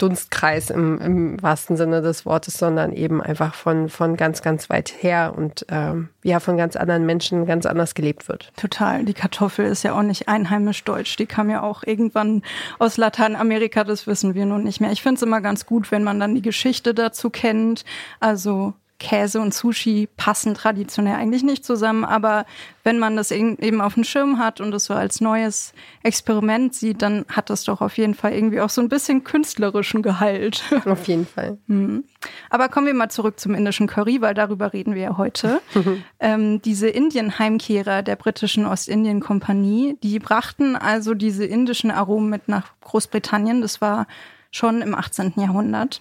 Dunstkreis 0.01 0.71
im, 0.71 1.01
im 1.01 1.43
wahrsten 1.43 1.77
Sinne 1.77 2.03
des 2.03 2.25
Wortes, 2.25 2.55
sondern 2.55 2.93
eben 2.93 3.23
einfach 3.23 3.55
von, 3.55 3.89
von 3.89 4.17
ganz, 4.17 4.43
ganz 4.43 4.71
weit 4.71 4.93
her 5.03 5.35
und 5.37 5.67
ähm, 5.69 6.09
ja, 6.23 6.41
von 6.41 6.57
ganz 6.57 6.77
anderen 6.77 7.07
Menschen 7.07 7.47
ganz 7.47 7.67
anders 7.67 7.95
gelebt 7.95 8.29
wird. 8.29 8.53
Total. 8.57 9.05
Die 9.05 9.15
Kartoffel 9.15 9.67
ist 9.67 9.83
ja 9.83 9.97
auch 9.97 10.03
nicht 10.03 10.29
einheimisch 10.29 10.85
deutsch. 10.85 11.17
Die 11.17 11.27
kam 11.27 11.51
ja 11.51 11.63
auch 11.63 11.83
irgendwann 11.83 12.43
aus 12.79 12.97
Lateinamerika, 12.97 13.85
das 13.85 14.07
wissen 14.07 14.35
wir 14.35 14.47
nun 14.47 14.65
nicht 14.65 14.81
mehr. 14.81 14.93
Ich 14.93 15.03
finde 15.03 15.17
es 15.17 15.23
immer 15.23 15.41
ganz 15.41 15.67
gut, 15.67 15.91
wenn 15.91 16.05
man 16.05 16.19
dann 16.21 16.35
die 16.35 16.43
Geschichte 16.43 16.95
dazu 16.95 17.31
kennt. 17.31 17.85
Also 18.21 18.75
Käse 19.01 19.41
und 19.41 19.53
Sushi 19.53 20.09
passen 20.17 20.55
traditionell 20.55 21.17
eigentlich 21.17 21.43
nicht 21.43 21.65
zusammen, 21.65 22.05
aber 22.05 22.45
wenn 22.85 22.99
man 22.99 23.17
das 23.17 23.31
eben 23.31 23.81
auf 23.81 23.95
dem 23.95 24.05
Schirm 24.05 24.39
hat 24.39 24.61
und 24.61 24.73
es 24.73 24.85
so 24.85 24.95
als 24.95 25.21
neues 25.21 25.73
Experiment 26.03 26.75
sieht, 26.75 27.03
dann 27.03 27.25
hat 27.29 27.51
das 27.51 27.65
doch 27.65 27.81
auf 27.81 27.99
jeden 27.99 28.15
Fall 28.15 28.33
irgendwie 28.33 28.61
auch 28.61 28.71
so 28.71 28.81
ein 28.81 28.89
bisschen 28.89 29.25
künstlerischen 29.25 30.03
Gehalt. 30.03 30.63
Auf 30.87 31.07
jeden 31.09 31.27
Fall. 31.27 31.59
Mhm. 31.67 32.05
Aber 32.49 32.69
kommen 32.69 32.87
wir 32.87 32.95
mal 32.95 33.11
zurück 33.11 33.41
zum 33.41 33.55
indischen 33.55 33.87
Curry, 33.87 34.21
weil 34.21 34.35
darüber 34.35 34.73
reden 34.73 34.95
wir 34.95 35.03
ja 35.03 35.17
heute. 35.17 35.61
ähm, 36.21 36.63
diese 36.63 36.89
Indien-Heimkehrer 36.89 38.03
der 38.03 38.17
britischen 38.17 38.67
Ostindien-Kompanie, 38.67 39.97
die 40.03 40.19
brachten 40.19 40.77
also 40.77 41.15
diese 41.15 41.45
indischen 41.45 41.91
Aromen 41.91 42.31
mit 42.31 42.49
nach 42.49 42.73
Großbritannien. 42.83 43.61
Das 43.61 43.81
war 43.81 44.07
schon 44.51 44.83
im 44.83 44.95
18. 44.95 45.35
Jahrhundert. 45.37 46.01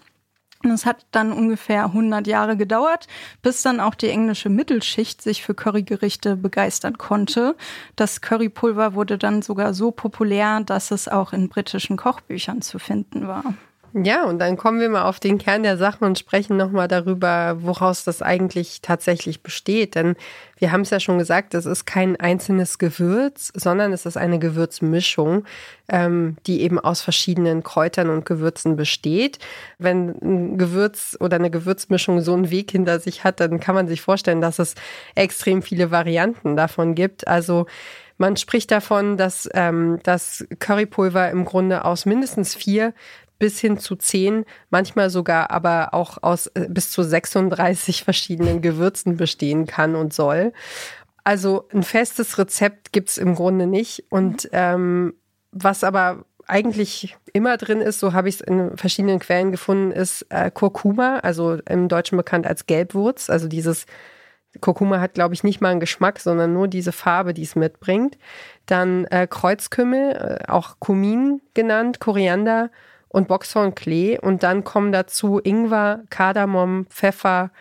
Und 0.63 0.71
es 0.71 0.85
hat 0.85 1.05
dann 1.11 1.31
ungefähr 1.31 1.85
100 1.85 2.27
Jahre 2.27 2.57
gedauert, 2.57 3.07
bis 3.41 3.61
dann 3.61 3.79
auch 3.79 3.95
die 3.95 4.09
englische 4.09 4.49
Mittelschicht 4.49 5.21
sich 5.21 5.41
für 5.41 5.55
Currygerichte 5.55 6.35
begeistern 6.35 6.97
konnte. 6.97 7.55
Das 7.95 8.19
Currypulver 8.19 8.93
wurde 8.93 9.17
dann 9.17 9.41
sogar 9.41 9.73
so 9.73 9.91
populär, 9.91 10.59
dass 10.59 10.91
es 10.91 11.07
auch 11.07 11.31
in 11.31 11.47
britischen 11.47 11.95
Kochbüchern 11.95 12.61
zu 12.61 12.77
finden 12.77 13.27
war. 13.27 13.53
Ja, 13.93 14.25
und 14.25 14.37
dann 14.37 14.55
kommen 14.55 14.79
wir 14.79 14.89
mal 14.89 15.05
auf 15.05 15.19
den 15.19 15.39
Kern 15.39 15.63
der 15.63 15.75
Sache 15.75 16.05
und 16.05 16.19
sprechen 16.19 16.57
nochmal 16.57 16.87
darüber, 16.87 17.57
woraus 17.61 18.03
das 18.03 18.21
eigentlich 18.21 18.81
tatsächlich 18.81 19.41
besteht. 19.41 19.95
Denn 19.95 20.15
wir 20.57 20.71
haben 20.71 20.81
es 20.81 20.91
ja 20.91 20.99
schon 20.99 21.17
gesagt, 21.17 21.55
es 21.55 21.65
ist 21.65 21.85
kein 21.85 22.15
einzelnes 22.19 22.77
Gewürz, 22.77 23.51
sondern 23.55 23.91
es 23.91 24.05
ist 24.05 24.15
eine 24.15 24.37
Gewürzmischung, 24.37 25.43
ähm, 25.87 26.37
die 26.45 26.61
eben 26.61 26.79
aus 26.79 27.01
verschiedenen 27.01 27.63
Kräutern 27.63 28.11
und 28.11 28.25
Gewürzen 28.25 28.75
besteht. 28.75 29.39
Wenn 29.79 30.09
ein 30.21 30.57
Gewürz 30.59 31.17
oder 31.19 31.37
eine 31.37 31.49
Gewürzmischung 31.49 32.21
so 32.21 32.33
einen 32.33 32.51
Weg 32.51 32.69
hinter 32.69 32.99
sich 32.99 33.23
hat, 33.23 33.39
dann 33.39 33.59
kann 33.59 33.73
man 33.73 33.87
sich 33.87 34.01
vorstellen, 34.01 34.41
dass 34.41 34.59
es 34.59 34.75
extrem 35.15 35.63
viele 35.63 35.89
Varianten 35.89 36.55
davon 36.55 36.93
gibt. 36.93 37.27
Also 37.27 37.65
man 38.19 38.37
spricht 38.37 38.69
davon, 38.69 39.17
dass 39.17 39.49
ähm, 39.53 39.99
das 40.03 40.45
Currypulver 40.59 41.31
im 41.31 41.45
Grunde 41.45 41.85
aus 41.85 42.05
mindestens 42.05 42.53
vier 42.53 42.93
bis 43.39 43.59
hin 43.59 43.77
zu 43.77 43.95
zehn, 43.95 44.45
manchmal 44.69 45.09
sogar 45.09 45.49
aber 45.49 45.93
auch 45.93 46.21
aus 46.21 46.47
äh, 46.47 46.67
bis 46.69 46.91
zu 46.91 47.03
36 47.03 48.03
verschiedenen 48.03 48.61
Gewürzen 48.61 49.17
bestehen 49.17 49.65
kann 49.65 49.95
und 49.95 50.13
soll. 50.13 50.53
Also 51.23 51.67
ein 51.73 51.83
festes 51.83 52.37
Rezept 52.37 52.91
gibt's 52.91 53.17
im 53.17 53.35
Grunde 53.35 53.65
nicht. 53.65 54.03
Und 54.09 54.49
ähm, 54.51 55.13
was 55.51 55.83
aber 55.83 56.25
eigentlich 56.47 57.17
immer 57.33 57.57
drin 57.57 57.81
ist, 57.81 57.99
so 57.99 58.13
habe 58.13 58.27
ich 58.27 58.35
es 58.35 58.41
in 58.41 58.75
verschiedenen 58.75 59.19
Quellen 59.19 59.51
gefunden, 59.51 59.91
ist 59.91 60.25
äh, 60.29 60.51
Kurkuma, 60.51 61.17
also 61.19 61.59
im 61.67 61.87
Deutschen 61.87 62.17
bekannt 62.17 62.47
als 62.47 62.65
Gelbwurz. 62.65 63.29
Also 63.29 63.47
dieses 63.47 63.85
Kurkuma 64.61 64.99
hat, 64.99 65.13
glaube 65.13 65.35
ich, 65.35 65.43
nicht 65.43 65.61
mal 65.61 65.69
einen 65.69 65.79
Geschmack, 65.79 66.19
sondern 66.19 66.53
nur 66.53 66.67
diese 66.67 66.91
Farbe, 66.91 67.33
die 67.33 67.43
es 67.43 67.55
mitbringt. 67.55 68.17
Dann 68.65 69.05
äh, 69.05 69.27
Kreuzkümmel, 69.29 70.39
äh, 70.41 70.51
auch 70.51 70.77
Kumin 70.79 71.41
genannt, 71.53 71.99
Koriander 71.99 72.71
und 73.09 73.27
Boxhornklee. 73.27 74.17
Und 74.19 74.43
dann 74.43 74.63
kommen 74.63 74.91
dazu 74.91 75.39
Ingwer, 75.39 76.03
Kardamom, 76.09 76.85
Pfeffer, 76.87 77.51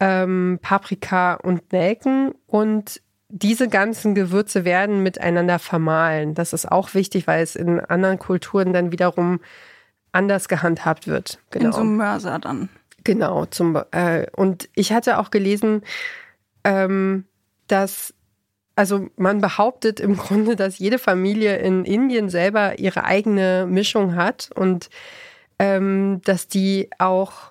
ähm, 0.00 0.58
Paprika 0.62 1.34
und 1.34 1.72
Nelken. 1.72 2.34
Und 2.46 3.02
diese 3.28 3.68
ganzen 3.68 4.14
Gewürze 4.14 4.64
werden 4.64 5.02
miteinander 5.02 5.58
vermahlen. 5.58 6.34
Das 6.34 6.52
ist 6.52 6.70
auch 6.70 6.94
wichtig, 6.94 7.26
weil 7.26 7.42
es 7.42 7.56
in 7.56 7.80
anderen 7.80 8.18
Kulturen 8.18 8.72
dann 8.72 8.92
wiederum 8.92 9.40
anders 10.12 10.48
gehandhabt 10.48 11.06
wird. 11.06 11.38
Genau. 11.50 11.66
In 11.66 11.72
so 11.72 11.80
einem 11.80 11.96
Mörser 11.96 12.38
dann. 12.38 12.68
Genau. 13.04 13.46
Zum, 13.46 13.80
äh, 13.90 14.26
und 14.34 14.68
ich 14.74 14.92
hatte 14.92 15.18
auch 15.18 15.30
gelesen, 15.30 15.82
ähm, 16.64 17.24
dass 17.68 18.14
also 18.76 19.08
man 19.16 19.40
behauptet 19.40 19.98
im 19.98 20.16
Grunde, 20.16 20.54
dass 20.54 20.78
jede 20.78 20.98
Familie 20.98 21.56
in 21.56 21.84
Indien 21.84 22.28
selber 22.28 22.78
ihre 22.78 23.04
eigene 23.04 23.66
Mischung 23.68 24.14
hat 24.14 24.50
und 24.54 24.90
ähm, 25.58 26.20
dass 26.24 26.46
die 26.46 26.90
auch 26.98 27.50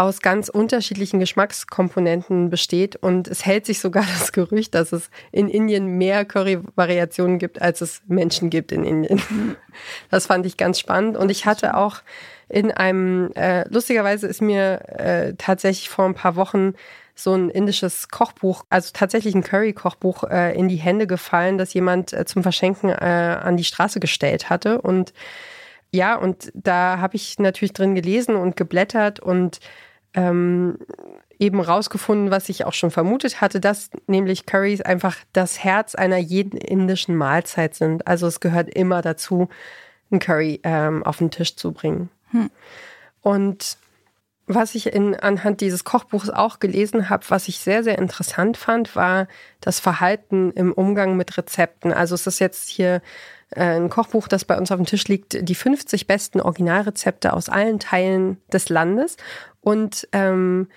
aus 0.00 0.22
ganz 0.22 0.48
unterschiedlichen 0.48 1.20
Geschmackskomponenten 1.20 2.48
besteht. 2.48 2.96
Und 2.96 3.28
es 3.28 3.44
hält 3.44 3.66
sich 3.66 3.80
sogar 3.80 4.02
das 4.18 4.32
Gerücht, 4.32 4.74
dass 4.74 4.92
es 4.92 5.10
in 5.30 5.46
Indien 5.48 5.98
mehr 5.98 6.24
Curry-Variationen 6.24 7.38
gibt, 7.38 7.60
als 7.60 7.82
es 7.82 8.00
Menschen 8.08 8.48
gibt 8.48 8.72
in 8.72 8.84
Indien. 8.84 9.20
Das 10.10 10.26
fand 10.26 10.46
ich 10.46 10.56
ganz 10.56 10.80
spannend. 10.80 11.16
Und 11.16 11.30
ich 11.30 11.46
hatte 11.46 11.76
auch 11.76 12.02
in 12.48 12.72
einem, 12.72 13.30
äh, 13.34 13.68
lustigerweise 13.68 14.26
ist 14.26 14.42
mir 14.42 14.80
äh, 14.88 15.34
tatsächlich 15.38 15.88
vor 15.88 16.06
ein 16.06 16.14
paar 16.14 16.34
Wochen 16.34 16.74
so 17.22 17.34
ein 17.34 17.50
indisches 17.50 18.08
Kochbuch, 18.08 18.64
also 18.70 18.90
tatsächlich 18.92 19.34
ein 19.34 19.42
Curry-Kochbuch 19.42 20.24
äh, 20.24 20.54
in 20.56 20.68
die 20.68 20.76
Hände 20.76 21.06
gefallen, 21.06 21.58
das 21.58 21.74
jemand 21.74 22.12
äh, 22.12 22.24
zum 22.24 22.42
Verschenken 22.42 22.90
äh, 22.90 23.38
an 23.42 23.56
die 23.56 23.64
Straße 23.64 24.00
gestellt 24.00 24.50
hatte. 24.50 24.80
Und 24.80 25.12
ja, 25.92 26.14
und 26.14 26.52
da 26.54 26.98
habe 26.98 27.16
ich 27.16 27.38
natürlich 27.38 27.72
drin 27.72 27.94
gelesen 27.94 28.36
und 28.36 28.56
geblättert 28.56 29.20
und 29.20 29.60
ähm, 30.14 30.78
eben 31.38 31.60
rausgefunden, 31.60 32.30
was 32.30 32.48
ich 32.48 32.64
auch 32.64 32.74
schon 32.74 32.90
vermutet 32.90 33.40
hatte, 33.40 33.60
dass 33.60 33.90
nämlich 34.06 34.46
Currys 34.46 34.82
einfach 34.82 35.16
das 35.32 35.64
Herz 35.64 35.94
einer 35.94 36.18
jeden 36.18 36.58
indischen 36.58 37.16
Mahlzeit 37.16 37.74
sind. 37.74 38.06
Also 38.06 38.26
es 38.26 38.40
gehört 38.40 38.68
immer 38.68 39.02
dazu, 39.02 39.48
ein 40.12 40.18
Curry 40.18 40.60
ähm, 40.64 41.02
auf 41.02 41.18
den 41.18 41.30
Tisch 41.30 41.56
zu 41.56 41.72
bringen. 41.72 42.10
Hm. 42.30 42.50
Und 43.22 43.78
was 44.54 44.74
ich 44.74 44.92
in, 44.92 45.14
anhand 45.14 45.60
dieses 45.60 45.84
Kochbuchs 45.84 46.28
auch 46.28 46.58
gelesen 46.58 47.08
habe, 47.08 47.24
was 47.28 47.48
ich 47.48 47.58
sehr, 47.58 47.84
sehr 47.84 47.98
interessant 47.98 48.56
fand, 48.56 48.96
war 48.96 49.28
das 49.60 49.80
Verhalten 49.80 50.50
im 50.52 50.72
Umgang 50.72 51.16
mit 51.16 51.38
Rezepten. 51.38 51.92
Also 51.92 52.14
es 52.14 52.26
ist 52.26 52.40
jetzt 52.40 52.68
hier 52.68 53.00
äh, 53.50 53.76
ein 53.76 53.90
Kochbuch, 53.90 54.26
das 54.28 54.44
bei 54.44 54.58
uns 54.58 54.72
auf 54.72 54.78
dem 54.78 54.86
Tisch 54.86 55.06
liegt, 55.06 55.48
die 55.48 55.54
50 55.54 56.06
besten 56.06 56.40
Originalrezepte 56.40 57.32
aus 57.32 57.48
allen 57.48 57.78
Teilen 57.78 58.38
des 58.52 58.68
Landes. 58.68 59.16
Und 59.60 60.08
ähm, 60.12 60.68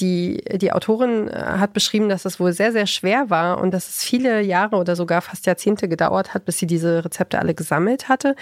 die, 0.00 0.42
die 0.52 0.72
Autorin 0.72 1.28
äh, 1.28 1.34
hat 1.34 1.72
beschrieben, 1.72 2.08
dass 2.08 2.24
es 2.24 2.40
wohl 2.40 2.52
sehr, 2.52 2.72
sehr 2.72 2.86
schwer 2.86 3.30
war 3.30 3.60
und 3.60 3.72
dass 3.72 3.88
es 3.88 4.04
viele 4.04 4.40
Jahre 4.40 4.76
oder 4.76 4.96
sogar 4.96 5.22
fast 5.22 5.46
Jahrzehnte 5.46 5.88
gedauert 5.88 6.34
hat, 6.34 6.44
bis 6.44 6.58
sie 6.58 6.66
diese 6.66 7.04
Rezepte 7.04 7.38
alle 7.38 7.54
gesammelt 7.54 8.08
hatte, 8.08 8.34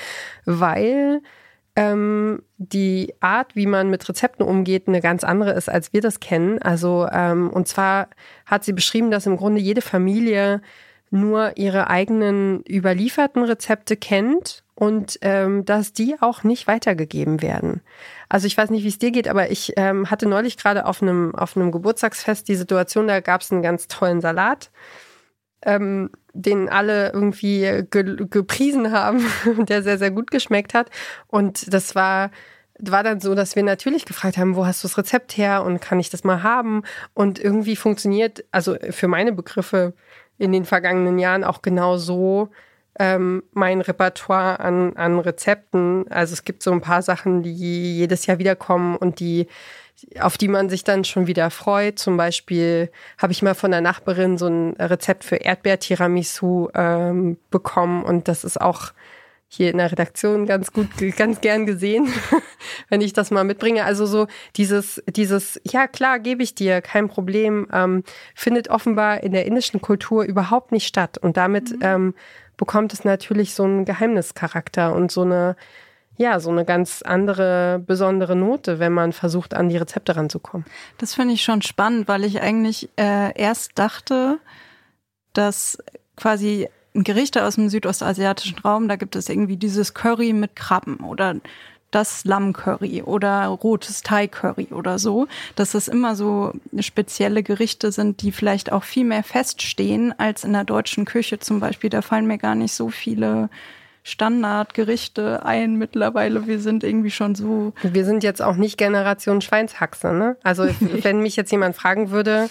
weil 0.45 1.21
ähm, 1.75 2.43
die 2.59 3.15
Art, 3.21 3.57
wie 3.57 3.67
man 3.67 3.89
mit 3.89 4.09
Rezepten 4.09 4.45
umgeht, 4.45 4.89
eine 4.89 5.01
ganz 5.01 5.25
andere 5.25 5.53
ist, 5.53 5.69
als 5.69 5.93
wir 5.93 6.01
das 6.01 6.21
kennen. 6.21 6.61
Also, 6.61 7.09
ähm, 7.11 7.51
und 7.51 7.67
zwar 7.69 8.09
hat 8.47 8.65
sie 8.65 8.73
beschrieben, 8.73 9.11
dass 9.11 9.27
im 9.27 9.37
Grunde 9.37 9.61
jede 9.61 9.81
Familie 9.81 10.61
nur 11.11 11.57
ihre 11.57 11.89
eigenen 11.89 12.65
überlieferten 12.69 13.45
Rezepte 13.45 13.97
kennt 13.97 14.65
und 14.75 15.19
ähm, 15.21 15.65
dass 15.67 15.93
die 15.93 16.17
auch 16.21 16.43
nicht 16.43 16.67
weitergegeben 16.67 17.43
werden. 17.43 17.83
Also 18.31 18.47
ich 18.47 18.57
weiß 18.57 18.71
nicht, 18.71 18.83
wie 18.83 18.89
es 18.89 18.99
dir 18.99 19.11
geht, 19.11 19.29
aber 19.29 19.51
ich 19.51 19.75
ähm, 19.77 20.11
hatte 20.11 20.27
neulich 20.27 20.57
gerade 20.57 20.87
auf 20.87 21.03
einem 21.03 21.35
auf 21.35 21.55
einem 21.55 21.71
Geburtstagsfest 21.71 22.49
die 22.49 22.55
Situation, 22.55 23.09
da 23.09 23.21
gab 23.21 23.43
es 23.43 23.53
einen 23.53 23.63
ganz 23.63 23.89
tollen 23.89 24.23
Salat 24.23 24.71
ähm, 25.65 26.11
den 26.35 26.69
alle 26.69 27.13
irgendwie 27.13 27.85
ge 27.91 28.27
gepriesen 28.29 28.93
haben, 28.93 29.25
der 29.69 29.83
sehr, 29.83 29.99
sehr 29.99 30.11
gut 30.11 30.31
geschmeckt 30.31 30.75
hat. 30.75 30.91
Und 31.29 31.73
das 31.73 31.95
war, 31.95 32.31
war 32.79 33.03
dann 33.05 33.21
so, 33.21 33.35
dass 33.35 33.57
wir 33.57 33.63
natürlich 33.63 34.05
gefragt 34.05 34.39
haben, 34.39 34.57
wo 34.57 34.67
hast 34.67 34.83
du 34.83 34.89
das 34.89 34.99
Rezept 34.99 35.37
her 35.37 35.63
und 35.63 35.81
kann 35.81 36.01
ich 36.01 36.11
das 36.11 36.25
mal 36.25 36.43
haben? 36.43 36.83
Und 37.15 37.39
irgendwie 37.39 37.77
funktioniert, 37.77 38.45
also 38.51 38.77
für 38.91 39.09
meine 39.09 39.33
Begriffe 39.33 39.95
in 40.39 40.53
den 40.53 40.65
vergangenen 40.65 41.19
Jahren 41.19 41.45
auch 41.45 41.63
genau 41.63 41.97
so 41.97 42.51
ähm, 42.99 43.43
mein 43.53 43.81
Repertoire 43.81 44.61
an, 44.61 44.97
an 44.97 45.19
Rezepten. 45.19 46.07
Also 46.11 46.35
es 46.35 46.45
gibt 46.45 46.63
so 46.63 46.73
ein 46.73 46.81
paar 46.81 47.03
Sachen, 47.03 47.43
die 47.43 47.99
jedes 47.99 48.27
Jahr 48.27 48.39
wiederkommen 48.39 48.97
und 48.97 49.21
die 49.21 49.49
auf 50.19 50.37
die 50.37 50.49
man 50.49 50.69
sich 50.69 50.83
dann 50.83 51.05
schon 51.05 51.27
wieder 51.27 51.51
freut. 51.51 51.99
Zum 51.99 52.17
Beispiel 52.17 52.91
habe 53.19 53.33
ich 53.33 53.43
mal 53.43 53.55
von 53.55 53.71
der 53.71 53.81
Nachbarin 53.81 54.37
so 54.37 54.49
ein 54.49 54.73
Rezept 54.73 55.23
für 55.23 55.37
Erdbeer-Tiramisu 55.37 56.71
ähm, 56.75 57.37
bekommen 57.51 58.03
und 58.03 58.27
das 58.27 58.43
ist 58.43 58.61
auch 58.61 58.93
hier 59.55 59.71
in 59.71 59.77
der 59.77 59.93
Redaktion 59.93 60.47
ganz 60.47 60.73
gut, 60.73 60.89
ganz 61.17 61.43
gern 61.43 61.67
gesehen, 61.67 62.09
wenn 62.89 63.03
ich 63.03 63.13
das 63.13 63.31
mal 63.31 63.45
mitbringe. 63.45 63.85
Also 63.85 64.07
so 64.07 64.27
dieses, 64.57 65.03
dieses, 65.07 65.61
ja 65.63 65.87
klar, 65.87 66.21
gebe 66.21 66.43
ich 66.43 66.55
dir, 66.55 66.81
kein 66.81 67.09
Problem, 67.09 67.69
ähm, 67.71 68.03
findet 68.35 68.71
offenbar 68.71 69.23
in 69.23 69.33
der 69.33 69.45
indischen 69.45 69.83
Kultur 69.83 70.25
überhaupt 70.25 70.73
nicht 70.73 70.87
statt. 70.87 71.19
Und 71.19 71.37
damit 71.37 71.71
mhm. 71.71 71.79
ähm, 71.83 72.15
bekommt 72.57 72.93
es 72.93 73.05
natürlich 73.05 73.55
so 73.55 73.65
einen 73.65 73.85
Geheimnischarakter 73.85 74.95
und 74.95 75.11
so 75.11 75.23
eine, 75.23 75.57
ja, 76.17 76.41
so 76.41 76.51
eine 76.51 76.65
ganz 76.65 77.03
andere, 77.03 77.83
besondere 77.85 78.37
Note, 78.37 78.79
wenn 78.79 78.93
man 78.93 79.13
versucht, 79.13 79.55
an 79.55 79.69
die 79.69 79.77
Rezepte 79.77 80.17
ranzukommen. 80.17 80.67
Das 80.99 81.15
finde 81.15 81.35
ich 81.35 81.43
schon 81.43 81.63
spannend, 81.63 82.09
weil 82.09 82.25
ich 82.25 82.41
eigentlich 82.41 82.89
äh, 82.97 83.37
erst 83.39 83.79
dachte, 83.79 84.39
dass 85.33 85.79
quasi 86.17 86.69
Gerichte 86.95 87.45
aus 87.45 87.55
dem 87.55 87.69
südostasiatischen 87.71 88.59
Raum, 88.59 88.87
da 88.87 88.97
gibt 88.97 89.17
es 89.17 89.29
irgendwie 89.29 89.57
dieses 89.57 89.95
Curry 89.95 90.35
mit 90.35 90.57
Krabben 90.57 90.99
oder 91.01 91.37
das 91.93 92.25
Lammcurry 92.25 93.03
oder 93.03 93.47
rotes 93.47 94.03
Thai-Curry 94.03 94.69
oder 94.73 94.99
so, 94.99 95.29
dass 95.55 95.73
das 95.73 95.87
immer 95.87 96.17
so 96.17 96.53
spezielle 96.81 97.43
Gerichte 97.43 97.93
sind, 97.93 98.23
die 98.23 98.33
vielleicht 98.33 98.73
auch 98.73 98.83
viel 98.83 99.05
mehr 99.05 99.23
feststehen 99.23 100.19
als 100.19 100.43
in 100.43 100.53
der 100.53 100.65
deutschen 100.65 101.05
Küche 101.05 101.39
zum 101.39 101.61
Beispiel. 101.61 101.91
Da 101.91 102.03
fallen 102.03 102.27
mir 102.27 102.39
gar 102.39 102.55
nicht 102.55 102.73
so 102.73 102.89
viele 102.89 103.51
Standardgerichte 104.05 105.45
ein 105.45 105.77
mittlerweile. 105.77 106.47
Wir 106.47 106.59
sind 106.59 106.83
irgendwie 106.83 107.11
schon 107.11 107.35
so. 107.35 107.73
Wir 107.83 108.05
sind 108.05 108.25
jetzt 108.25 108.43
auch 108.43 108.57
nicht 108.57 108.77
Generation 108.79 109.41
Schweinshaxe, 109.41 110.13
ne? 110.13 110.37
Also 110.43 110.65
wenn 110.81 111.21
mich 111.21 111.37
jetzt 111.37 111.53
jemand 111.53 111.77
fragen 111.77 112.11
würde, 112.11 112.49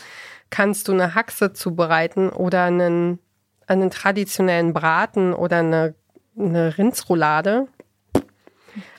kannst 0.49 0.87
du 0.87 0.93
eine 0.93 1.15
Haxe 1.15 1.51
zubereiten 1.51 2.29
oder 2.29 2.63
einen, 2.63 3.19
einen 3.67 3.89
traditionellen 3.89 4.73
Braten 4.73 5.33
oder 5.33 5.57
eine, 5.57 5.95
eine 6.37 6.77
Rindsroulade? 6.77 7.67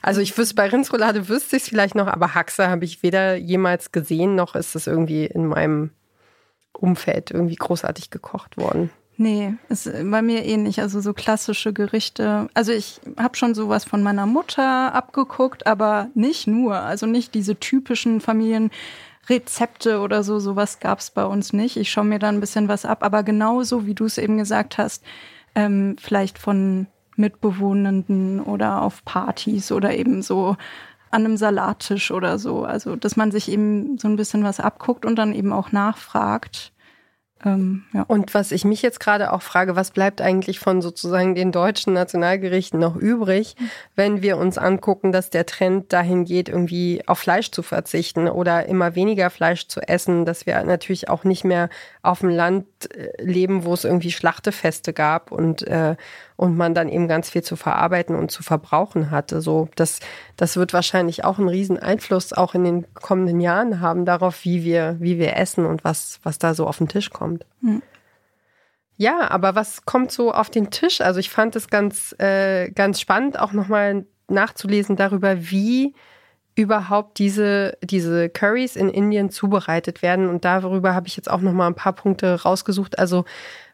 Also 0.01 0.21
ich 0.21 0.37
wüsste, 0.37 0.55
bei 0.55 0.67
Rindsroulade 0.67 1.29
wüsste 1.29 1.55
ich 1.55 1.63
es 1.63 1.69
vielleicht 1.69 1.95
noch, 1.95 2.07
aber 2.07 2.35
Haxe 2.35 2.69
habe 2.69 2.85
ich 2.85 3.03
weder 3.03 3.35
jemals 3.35 3.91
gesehen, 3.91 4.35
noch 4.35 4.55
ist 4.55 4.75
es 4.75 4.87
irgendwie 4.87 5.25
in 5.25 5.47
meinem 5.47 5.91
Umfeld 6.73 7.31
irgendwie 7.31 7.55
großartig 7.55 8.09
gekocht 8.09 8.57
worden. 8.57 8.89
Nee, 9.15 9.53
ist 9.69 9.85
bei 9.85 10.21
mir 10.21 10.43
ähnlich. 10.43 10.81
Also 10.81 10.99
so 10.99 11.13
klassische 11.13 11.71
Gerichte. 11.71 12.49
Also 12.53 12.71
ich 12.71 12.99
habe 13.17 13.37
schon 13.37 13.53
sowas 13.53 13.85
von 13.85 14.01
meiner 14.01 14.25
Mutter 14.25 14.93
abgeguckt, 14.93 15.67
aber 15.67 16.09
nicht 16.15 16.47
nur. 16.47 16.77
Also 16.77 17.05
nicht 17.05 17.35
diese 17.35 17.59
typischen 17.59 18.21
Familienrezepte 18.21 19.99
oder 19.99 20.23
so. 20.23 20.39
Sowas 20.39 20.79
gab 20.79 20.99
es 20.99 21.11
bei 21.11 21.25
uns 21.25 21.53
nicht. 21.53 21.77
Ich 21.77 21.91
schaue 21.91 22.05
mir 22.05 22.17
da 22.17 22.29
ein 22.29 22.39
bisschen 22.39 22.67
was 22.67 22.85
ab. 22.85 23.03
Aber 23.03 23.21
genauso, 23.21 23.85
wie 23.85 23.93
du 23.93 24.05
es 24.05 24.17
eben 24.17 24.39
gesagt 24.39 24.79
hast, 24.79 25.03
ähm, 25.53 25.95
vielleicht 26.01 26.39
von 26.39 26.87
Mitbewohnenden 27.15 28.39
oder 28.41 28.81
auf 28.81 29.03
Partys 29.05 29.71
oder 29.71 29.95
eben 29.95 30.21
so 30.21 30.55
an 31.11 31.25
einem 31.25 31.37
Salattisch 31.37 32.11
oder 32.11 32.39
so. 32.39 32.63
Also, 32.63 32.95
dass 32.95 33.15
man 33.15 33.31
sich 33.31 33.51
eben 33.51 33.97
so 33.97 34.07
ein 34.07 34.15
bisschen 34.15 34.43
was 34.43 34.59
abguckt 34.59 35.05
und 35.05 35.15
dann 35.15 35.33
eben 35.33 35.53
auch 35.53 35.71
nachfragt. 35.71 36.73
Ähm, 37.45 37.83
ja. 37.93 38.03
Und 38.03 38.33
was 38.33 38.51
ich 38.51 38.63
mich 38.63 38.81
jetzt 38.81 38.99
gerade 38.99 39.33
auch 39.33 39.41
frage, 39.41 39.75
was 39.75 39.91
bleibt 39.91 40.21
eigentlich 40.21 40.59
von 40.59 40.81
sozusagen 40.81 41.35
den 41.35 41.51
deutschen 41.51 41.93
Nationalgerichten 41.93 42.79
noch 42.79 42.95
übrig, 42.95 43.55
wenn 43.95 44.21
wir 44.21 44.37
uns 44.37 44.57
angucken, 44.57 45.11
dass 45.11 45.29
der 45.29 45.45
Trend 45.45 45.91
dahin 45.91 46.25
geht, 46.25 46.47
irgendwie 46.47 47.01
auf 47.05 47.19
Fleisch 47.19 47.51
zu 47.51 47.61
verzichten 47.61 48.27
oder 48.27 48.65
immer 48.67 48.95
weniger 48.95 49.29
Fleisch 49.29 49.67
zu 49.67 49.81
essen, 49.81 50.25
dass 50.25 50.45
wir 50.45 50.63
natürlich 50.63 51.09
auch 51.09 51.25
nicht 51.25 51.43
mehr 51.43 51.69
auf 52.01 52.19
dem 52.19 52.29
Land 52.29 52.65
äh, 52.95 53.21
leben, 53.21 53.65
wo 53.65 53.73
es 53.73 53.83
irgendwie 53.83 54.11
Schlachtefeste 54.11 54.93
gab 54.93 55.31
und 55.31 55.63
äh, 55.67 55.95
und 56.35 56.57
man 56.57 56.73
dann 56.73 56.89
eben 56.89 57.07
ganz 57.07 57.29
viel 57.29 57.43
zu 57.43 57.55
verarbeiten 57.55 58.15
und 58.15 58.31
zu 58.31 58.43
verbrauchen 58.43 59.11
hatte. 59.11 59.41
So, 59.41 59.69
das, 59.75 59.99
das 60.35 60.57
wird 60.57 60.73
wahrscheinlich 60.73 61.23
auch 61.23 61.37
einen 61.37 61.47
riesen 61.47 61.77
Einfluss 61.77 62.33
auch 62.33 62.55
in 62.55 62.63
den 62.63 62.93
kommenden 62.93 63.39
Jahren 63.39 63.79
haben 63.79 64.05
darauf, 64.05 64.43
wie 64.43 64.63
wir, 64.63 64.97
wie 64.99 65.19
wir 65.19 65.37
essen 65.37 65.65
und 65.65 65.83
was, 65.83 66.19
was 66.23 66.39
da 66.39 66.53
so 66.53 66.67
auf 66.67 66.77
den 66.77 66.87
Tisch 66.87 67.09
kommt. 67.09 67.45
Mhm. 67.61 67.81
Ja, 68.95 69.29
aber 69.31 69.55
was 69.55 69.85
kommt 69.85 70.11
so 70.11 70.31
auf 70.31 70.49
den 70.49 70.69
Tisch? 70.69 71.01
Also 71.01 71.19
ich 71.19 71.29
fand 71.29 71.55
es 71.55 71.67
ganz, 71.67 72.15
äh, 72.19 72.69
ganz 72.71 73.01
spannend, 73.01 73.39
auch 73.39 73.51
nochmal 73.51 74.05
nachzulesen 74.27 74.95
darüber, 74.95 75.49
wie 75.49 75.95
überhaupt 76.55 77.17
diese, 77.17 77.77
diese 77.81 78.29
Curries 78.29 78.75
in 78.75 78.89
Indien 78.89 79.31
zubereitet 79.31 80.01
werden. 80.01 80.29
Und 80.29 80.45
darüber 80.45 80.93
habe 80.93 81.07
ich 81.07 81.17
jetzt 81.17 81.29
auch 81.29 81.41
nochmal 81.41 81.67
ein 81.67 81.75
paar 81.75 81.93
Punkte 81.93 82.43
rausgesucht. 82.43 82.99
Also 82.99 83.25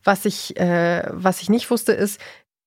was 0.04 0.26
ich, 0.26 0.58
äh, 0.58 1.04
was 1.12 1.42
ich 1.42 1.50
nicht 1.50 1.70
wusste, 1.70 1.92
ist, 1.92 2.22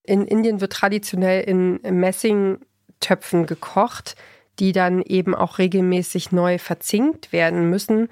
in 0.04 0.26
Indien 0.26 0.60
wird 0.60 0.72
traditionell 0.72 1.42
in 1.42 1.80
Messingtöpfen 1.82 3.46
gekocht, 3.46 4.16
die 4.58 4.72
dann 4.72 5.02
eben 5.02 5.34
auch 5.34 5.58
regelmäßig 5.58 6.32
neu 6.32 6.58
verzinkt 6.58 7.32
werden 7.32 7.70
müssen. 7.70 8.08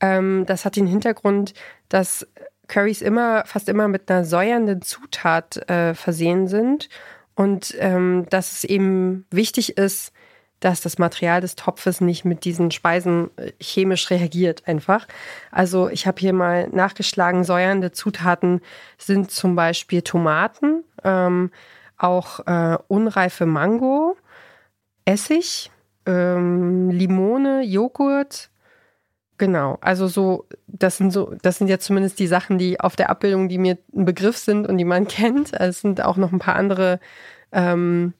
Ähm, 0.00 0.44
das 0.46 0.64
hat 0.64 0.76
den 0.76 0.86
Hintergrund, 0.86 1.54
dass 1.88 2.26
Currys 2.66 3.00
immer, 3.00 3.44
fast 3.46 3.68
immer 3.68 3.88
mit 3.88 4.10
einer 4.10 4.24
säuernden 4.24 4.82
Zutat 4.82 5.68
äh, 5.68 5.94
versehen 5.94 6.46
sind 6.48 6.88
und 7.34 7.74
ähm, 7.78 8.26
dass 8.30 8.52
es 8.52 8.64
eben 8.64 9.24
wichtig 9.30 9.78
ist, 9.78 10.12
dass 10.60 10.80
das 10.80 10.98
Material 10.98 11.40
des 11.40 11.54
Topfes 11.54 12.00
nicht 12.00 12.24
mit 12.24 12.44
diesen 12.44 12.70
Speisen 12.70 13.30
äh, 13.36 13.52
chemisch 13.60 14.10
reagiert 14.10 14.66
einfach. 14.66 15.06
Also 15.50 15.88
ich 15.88 16.06
habe 16.06 16.20
hier 16.20 16.32
mal 16.32 16.68
nachgeschlagen, 16.68 17.44
säuernde 17.44 17.92
Zutaten 17.92 18.60
sind 18.98 19.30
zum 19.30 19.54
Beispiel 19.54 20.02
Tomaten, 20.02 20.84
ähm, 21.04 21.50
auch 21.96 22.46
äh, 22.46 22.78
unreife 22.88 23.46
Mango, 23.46 24.16
Essig, 25.04 25.70
ähm, 26.06 26.90
Limone, 26.90 27.62
Joghurt. 27.62 28.50
Genau, 29.38 29.78
also 29.80 30.08
so, 30.08 30.46
das 30.66 30.96
sind 30.96 31.12
so, 31.12 31.34
das 31.42 31.58
sind 31.58 31.68
jetzt 31.68 31.84
zumindest 31.84 32.18
die 32.18 32.26
Sachen, 32.26 32.58
die 32.58 32.80
auf 32.80 32.96
der 32.96 33.08
Abbildung, 33.10 33.48
die 33.48 33.58
mir 33.58 33.78
ein 33.94 34.04
Begriff 34.04 34.36
sind 34.36 34.68
und 34.68 34.78
die 34.78 34.84
man 34.84 35.06
kennt. 35.08 35.54
Also 35.54 35.70
es 35.70 35.80
sind 35.80 36.02
auch 36.02 36.16
noch 36.16 36.32
ein 36.32 36.38
paar 36.38 36.56
andere 36.56 37.00
ähm, 37.52 38.14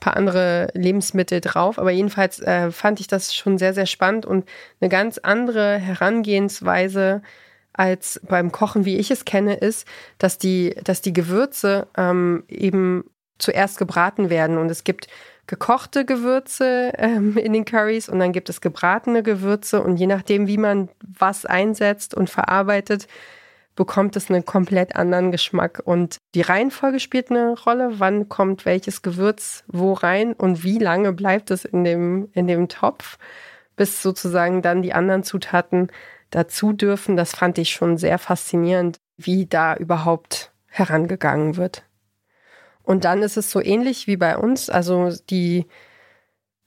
paar 0.00 0.16
andere 0.16 0.68
Lebensmittel 0.74 1.40
drauf. 1.40 1.78
Aber 1.78 1.90
jedenfalls 1.90 2.40
äh, 2.40 2.70
fand 2.70 3.00
ich 3.00 3.06
das 3.06 3.34
schon 3.34 3.58
sehr, 3.58 3.74
sehr 3.74 3.86
spannend 3.86 4.26
und 4.26 4.48
eine 4.80 4.88
ganz 4.88 5.18
andere 5.18 5.78
Herangehensweise 5.78 7.22
als 7.78 8.20
beim 8.28 8.52
Kochen, 8.52 8.84
wie 8.84 8.96
ich 8.96 9.10
es 9.10 9.24
kenne, 9.24 9.54
ist, 9.54 9.86
dass 10.18 10.36
die, 10.36 10.74
dass 10.82 11.00
die 11.00 11.12
Gewürze 11.12 11.86
ähm, 11.96 12.44
eben 12.48 13.04
zuerst 13.38 13.78
gebraten 13.78 14.30
werden. 14.30 14.58
Und 14.58 14.68
es 14.68 14.82
gibt 14.82 15.06
gekochte 15.46 16.04
Gewürze 16.04 16.92
ähm, 16.98 17.36
in 17.38 17.52
den 17.52 17.64
Curries 17.64 18.08
und 18.08 18.18
dann 18.18 18.32
gibt 18.32 18.48
es 18.48 18.60
gebratene 18.60 19.22
Gewürze. 19.22 19.80
Und 19.82 19.96
je 19.96 20.06
nachdem, 20.06 20.48
wie 20.48 20.58
man 20.58 20.88
was 21.00 21.46
einsetzt 21.46 22.14
und 22.14 22.30
verarbeitet, 22.30 23.06
bekommt 23.76 24.16
es 24.16 24.28
einen 24.28 24.44
komplett 24.44 24.96
anderen 24.96 25.30
Geschmack. 25.30 25.80
Und 25.84 26.16
die 26.34 26.40
Reihenfolge 26.40 26.98
spielt 26.98 27.30
eine 27.30 27.56
Rolle. 27.56 28.00
Wann 28.00 28.28
kommt 28.28 28.66
welches 28.66 29.02
Gewürz 29.02 29.62
wo 29.68 29.92
rein 29.92 30.32
und 30.32 30.64
wie 30.64 30.78
lange 30.78 31.12
bleibt 31.12 31.52
es 31.52 31.64
in 31.64 31.84
dem, 31.84 32.28
in 32.32 32.48
dem 32.48 32.68
Topf, 32.68 33.18
bis 33.78 34.02
sozusagen 34.02 34.60
dann 34.60 34.82
die 34.82 34.92
anderen 34.92 35.22
Zutaten 35.22 35.88
dazu 36.28 36.74
dürfen. 36.74 37.16
Das 37.16 37.34
fand 37.34 37.56
ich 37.56 37.70
schon 37.70 37.96
sehr 37.96 38.18
faszinierend, 38.18 39.00
wie 39.16 39.46
da 39.46 39.74
überhaupt 39.74 40.52
herangegangen 40.66 41.56
wird. 41.56 41.84
Und 42.82 43.04
dann 43.04 43.22
ist 43.22 43.38
es 43.38 43.50
so 43.50 43.62
ähnlich 43.62 44.06
wie 44.06 44.18
bei 44.18 44.36
uns. 44.36 44.68
Also 44.68 45.10
die 45.30 45.66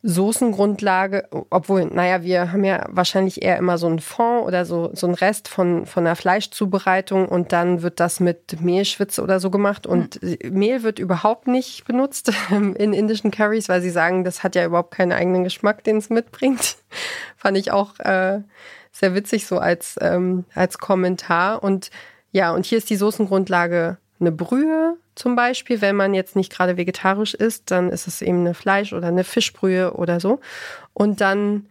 Soßengrundlage, 0.04 1.28
obwohl, 1.52 1.86
naja, 1.86 2.24
wir 2.24 2.52
haben 2.52 2.64
ja 2.64 2.88
wahrscheinlich 2.90 3.44
eher 3.44 3.58
immer 3.58 3.78
so 3.78 3.86
einen 3.86 4.00
Fond 4.00 4.48
oder 4.48 4.66
so, 4.66 4.90
so 4.94 5.06
einen 5.06 5.14
Rest 5.14 5.48
von, 5.48 5.86
von 5.86 6.06
einer 6.06 6.16
Fleischzubereitung 6.16 7.28
und 7.28 7.52
dann 7.52 7.84
wird 7.84 8.00
das 8.00 8.20
mit 8.20 8.62
Mehlschwitze 8.62 9.22
oder 9.22 9.40
so 9.40 9.52
gemacht 9.52 9.86
und 9.86 10.22
mhm. 10.24 10.38
Mehl 10.50 10.82
wird 10.82 10.98
überhaupt 10.98 11.48
nicht 11.48 11.86
benutzt 11.86 12.32
in 12.50 12.94
indischen 12.94 13.30
Curries, 13.30 13.70
weil 13.70 13.82
sie 13.82 13.92
sagen, 13.92 14.24
das 14.24 14.44
hat 14.44 14.56
ja 14.56 14.66
überhaupt 14.66 14.92
keinen 14.92 15.12
eigenen 15.12 15.44
Geschmack, 15.44 15.84
den 15.84 15.98
es 15.98 16.10
mitbringt. 16.10 16.78
Fand 17.38 17.56
ich 17.58 17.72
auch 17.72 18.00
äh, 18.00 18.40
sehr 18.92 19.14
witzig 19.14 19.46
so 19.46 19.60
als, 19.60 19.98
ähm, 20.02 20.46
als 20.56 20.80
Kommentar 20.80 21.64
und 21.64 21.92
ja, 22.32 22.54
und 22.54 22.66
hier 22.66 22.78
ist 22.78 22.90
die 22.90 22.96
Soßengrundlage 22.96 23.98
eine 24.22 24.32
Brühe, 24.32 24.96
zum 25.16 25.36
Beispiel, 25.36 25.82
wenn 25.82 25.96
man 25.96 26.14
jetzt 26.14 26.36
nicht 26.36 26.52
gerade 26.52 26.78
vegetarisch 26.78 27.34
isst, 27.34 27.72
dann 27.72 27.90
ist 27.90 28.08
es 28.08 28.22
eben 28.22 28.40
eine 28.40 28.54
Fleisch- 28.54 28.94
oder 28.94 29.08
eine 29.08 29.24
Fischbrühe 29.24 29.94
oder 29.94 30.20
so. 30.20 30.40
Und 30.94 31.20
dann 31.20 31.68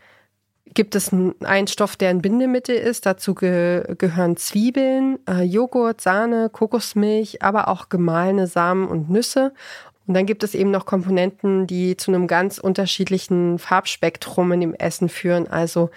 gibt 0.75 0.95
es 0.95 1.13
einen 1.13 1.67
Stoff, 1.67 1.97
der 1.97 2.11
ein 2.11 2.23
Bindemittel 2.23 2.77
ist. 2.77 3.07
Dazu 3.07 3.35
ge 3.35 3.95
gehören 3.97 4.37
Zwiebeln, 4.37 5.19
äh, 5.29 5.43
Joghurt, 5.43 6.01
Sahne, 6.01 6.49
Kokosmilch, 6.51 7.43
aber 7.43 7.69
auch 7.69 7.89
gemahlene 7.89 8.47
Samen 8.47 8.87
und 8.87 9.11
Nüsse. 9.11 9.53
Und 10.07 10.15
dann 10.15 10.27
gibt 10.27 10.43
es 10.43 10.55
eben 10.55 10.71
noch 10.71 10.87
Komponenten, 10.87 11.67
die 11.67 11.97
zu 11.97 12.11
einem 12.11 12.27
ganz 12.27 12.59
unterschiedlichen 12.59 13.59
Farbspektrum 13.59 14.53
in 14.53 14.61
dem 14.61 14.75
Essen 14.75 15.09
führen. 15.09 15.49
Also 15.49 15.91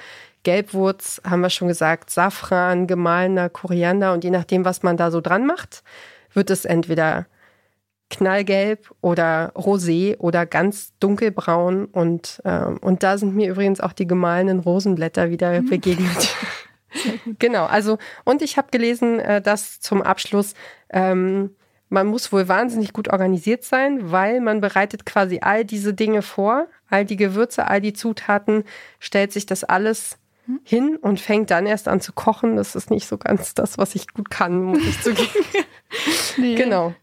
Gelbwurz, 0.44 1.22
haben 1.28 1.42
wir 1.42 1.50
schon 1.50 1.68
gesagt, 1.68 2.10
Safran, 2.10 2.86
gemahlener 2.86 3.50
Koriander 3.50 4.14
und 4.14 4.24
je 4.24 4.30
nachdem, 4.30 4.66
was 4.66 4.84
man 4.84 4.98
da 4.98 5.10
so 5.10 5.22
dran 5.22 5.46
macht, 5.46 5.84
wird 6.34 6.50
es 6.50 6.66
entweder 6.66 7.28
knallgelb 8.10 8.94
oder 9.02 9.52
rosé 9.56 10.18
oder 10.20 10.46
ganz 10.46 10.94
dunkelbraun. 11.00 11.86
Und, 11.86 12.42
ähm, 12.46 12.78
und 12.82 13.04
da 13.04 13.18
sind 13.18 13.36
mir 13.36 13.50
übrigens 13.50 13.80
auch 13.80 13.94
die 13.94 14.08
gemahlenen 14.08 14.60
Rosenblätter 14.60 15.30
wieder 15.30 15.62
mhm. 15.62 15.70
begegnet. 15.70 16.36
genau, 17.40 17.66
also 17.66 17.98
und 18.24 18.42
ich 18.42 18.58
habe 18.58 18.68
gelesen, 18.72 19.20
äh, 19.20 19.42
dass 19.42 19.80
zum 19.80 20.02
Abschluss 20.02 20.54
ähm, 20.90 21.56
man 21.94 22.08
muss 22.08 22.32
wohl 22.32 22.48
wahnsinnig 22.48 22.92
gut 22.92 23.10
organisiert 23.10 23.64
sein, 23.64 24.12
weil 24.12 24.42
man 24.42 24.62
bereitet 24.62 25.06
quasi 25.06 25.40
all 25.42 25.64
diese 25.64 25.94
Dinge 25.94 26.24
vor, 26.24 26.68
all 26.90 27.06
die 27.06 27.18
Gewürze, 27.18 27.68
all 27.68 27.82
die 27.82 27.94
Zutaten, 27.94 28.64
stellt 29.00 29.32
sich 29.32 29.46
das 29.46 29.64
alles? 29.64 30.18
Hin 30.64 30.98
und 30.98 31.20
fängt 31.20 31.52
dann 31.52 31.66
erst 31.66 31.88
an 31.88 32.02
zu 32.02 32.14
kochen. 32.14 32.56
Das 32.56 32.76
ist 32.76 32.92
nicht 32.92 33.08
so 33.08 33.18
ganz 33.18 33.54
das, 33.54 33.78
was 33.78 33.96
ich 33.96 34.08
gut 34.14 34.30
kann, 34.30 34.62
muss 34.62 34.86
ich 34.86 35.02
zugeben. 35.02 35.46
nee. 36.38 36.56
Genau. 36.56 36.94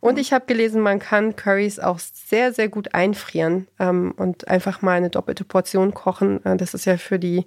Und 0.00 0.18
ich 0.18 0.32
habe 0.32 0.46
gelesen, 0.46 0.80
man 0.80 0.98
kann 0.98 1.36
Currys 1.36 1.78
auch 1.78 2.00
sehr, 2.00 2.52
sehr 2.52 2.68
gut 2.68 2.92
einfrieren 2.92 3.68
ähm, 3.78 4.12
und 4.16 4.48
einfach 4.48 4.82
mal 4.82 4.96
eine 4.96 5.10
doppelte 5.10 5.44
Portion 5.44 5.94
kochen. 5.94 6.44
Äh, 6.44 6.56
das 6.56 6.74
ist 6.74 6.86
ja 6.86 6.96
für 6.96 7.20
die 7.20 7.46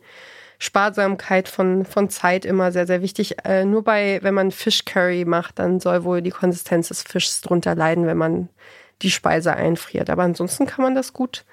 Sparsamkeit 0.57 1.49
von, 1.49 1.83
von 1.83 2.09
Zeit 2.09 2.45
immer 2.45 2.71
sehr, 2.71 2.87
sehr 2.87 3.01
wichtig. 3.01 3.43
Äh, 3.43 3.65
nur 3.65 3.83
bei, 3.83 4.19
wenn 4.21 4.33
man 4.33 4.51
Fischcurry 4.51 5.25
macht, 5.25 5.59
dann 5.59 5.81
soll 5.81 6.05
wohl 6.05 6.21
die 6.21 6.31
Konsistenz 6.31 6.87
des 6.87 7.03
Fischs 7.03 7.41
drunter 7.41 7.75
leiden, 7.75 8.07
wenn 8.07 8.17
man 8.17 8.47
die 9.01 9.11
Speise 9.11 9.53
einfriert. 9.53 10.09
Aber 10.09 10.23
ansonsten 10.23 10.65
kann 10.65 10.83
man 10.83 10.95
das 10.95 11.11
gut 11.11 11.43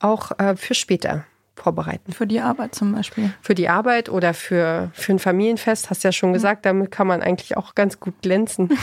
auch 0.00 0.36
äh, 0.38 0.56
für 0.56 0.74
später 0.74 1.26
vorbereiten. 1.56 2.12
Für 2.12 2.26
die 2.26 2.40
Arbeit 2.40 2.74
zum 2.74 2.92
Beispiel. 2.92 3.32
Für 3.42 3.54
die 3.54 3.68
Arbeit 3.68 4.08
oder 4.08 4.34
für, 4.34 4.90
für 4.94 5.12
ein 5.12 5.18
Familienfest, 5.18 5.90
hast 5.90 6.04
du 6.04 6.08
ja 6.08 6.12
schon 6.12 6.32
gesagt, 6.32 6.64
damit 6.66 6.90
kann 6.90 7.06
man 7.06 7.22
eigentlich 7.22 7.56
auch 7.56 7.74
ganz 7.74 8.00
gut 8.00 8.14
glänzen. 8.22 8.70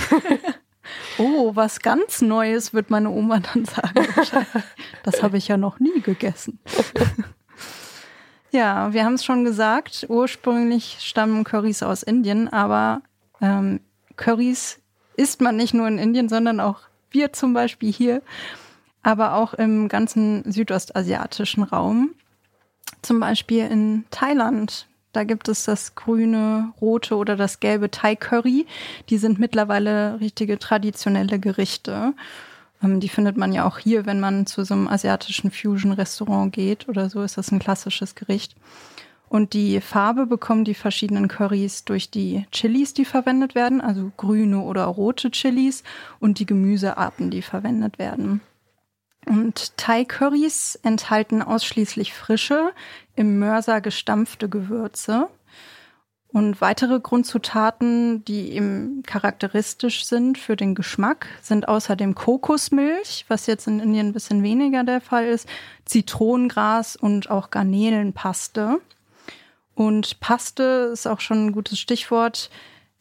Oh, 1.18 1.54
was 1.54 1.82
ganz 1.82 2.22
Neues, 2.22 2.74
wird 2.74 2.90
meine 2.90 3.10
Oma 3.10 3.40
dann 3.40 3.66
sagen. 3.66 4.08
Das 5.04 5.22
habe 5.22 5.38
ich 5.38 5.48
ja 5.50 5.58
noch 5.58 5.80
nie 5.82 6.02
gegessen. 6.02 6.60
Ja, 8.52 8.94
wir 8.94 9.04
haben 9.04 9.16
es 9.16 9.26
schon 9.26 9.44
gesagt, 9.44 10.06
ursprünglich 10.10 10.98
stammen 11.02 11.44
Currys 11.44 11.84
aus 11.84 12.04
Indien, 12.04 12.48
aber 12.48 13.02
ähm, 13.42 13.82
Currys 14.16 14.80
isst 15.16 15.42
man 15.42 15.58
nicht 15.58 15.74
nur 15.74 15.88
in 15.88 15.98
Indien, 15.98 16.30
sondern 16.30 16.60
auch 16.60 16.82
wir 17.12 17.34
zum 17.34 17.54
Beispiel 17.54 17.92
hier, 17.92 18.22
aber 19.04 19.36
auch 19.36 19.54
im 19.54 19.88
ganzen 19.88 20.50
südostasiatischen 20.50 21.64
Raum. 21.64 22.16
Zum 23.02 23.20
Beispiel 23.20 23.66
in 23.68 24.06
Thailand. 24.12 24.88
Da 25.14 25.24
gibt 25.24 25.50
es 25.50 25.66
das 25.66 25.96
grüne, 25.96 26.74
rote 26.82 27.16
oder 27.16 27.36
das 27.36 27.60
gelbe 27.60 27.90
Thai 27.90 28.16
Curry. 28.16 28.68
Die 29.10 29.18
sind 29.18 29.40
mittlerweile 29.40 30.20
richtige 30.20 30.60
traditionelle 30.60 31.40
Gerichte. 31.40 32.14
Ähm, 32.84 33.00
die 33.00 33.10
findet 33.10 33.38
man 33.38 33.54
ja 33.54 33.66
auch 33.66 33.80
hier, 33.80 34.06
wenn 34.06 34.20
man 34.20 34.46
zu 34.46 34.64
so 34.64 34.74
einem 34.74 34.88
asiatischen 34.88 35.52
Fusion-Restaurant 35.52 36.54
geht 36.54 36.88
oder 36.88 37.10
so, 37.10 37.22
ist 37.24 37.38
das 37.38 37.52
ein 37.52 37.60
klassisches 37.60 38.16
Gericht. 38.16 38.56
Und 39.30 39.54
die 39.54 39.82
Farbe 39.82 40.26
bekommen 40.26 40.64
die 40.64 40.74
verschiedenen 40.74 41.28
Currys 41.28 41.84
durch 41.84 42.10
die 42.10 42.46
Chilis, 42.52 42.94
die 42.94 43.04
verwendet 43.04 43.56
werden, 43.56 43.82
also 43.82 44.12
grüne 44.16 44.62
oder 44.62 44.86
rote 44.86 45.32
Chilis 45.32 45.84
und 46.20 46.40
die 46.40 46.46
Gemüsearten, 46.46 47.30
die 47.30 47.42
verwendet 47.42 48.00
werden. 48.00 48.40
Und 49.28 49.76
Thai-Currys 49.78 50.80
enthalten 50.84 51.42
ausschließlich 51.42 52.14
frische, 52.14 52.72
im 53.16 53.40
Mörser 53.40 53.82
gestampfte 53.82 54.48
Gewürze. 54.48 55.28
Und 56.30 56.62
weitere 56.62 57.00
Grundzutaten, 57.00 58.24
die 58.24 58.52
eben 58.52 59.04
charakteristisch 59.04 60.06
sind 60.06 60.38
für 60.38 60.56
den 60.56 60.76
Geschmack, 60.76 61.28
sind 61.42 61.68
außerdem 61.68 62.16
Kokosmilch, 62.16 63.26
was 63.28 63.48
jetzt 63.48 63.68
in 63.68 63.80
Indien 63.80 64.08
ein 64.08 64.14
bisschen 64.14 64.44
weniger 64.44 64.84
der 64.84 65.02
Fall 65.02 65.26
ist, 65.26 65.48
Zitronengras 65.84 66.96
und 66.96 67.30
auch 67.30 67.50
Garnelenpaste. 67.50 68.80
Und 69.76 70.20
Paste 70.22 70.90
ist 70.94 71.06
auch 71.06 71.20
schon 71.20 71.48
ein 71.48 71.52
gutes 71.52 71.80
Stichwort. 71.80 72.50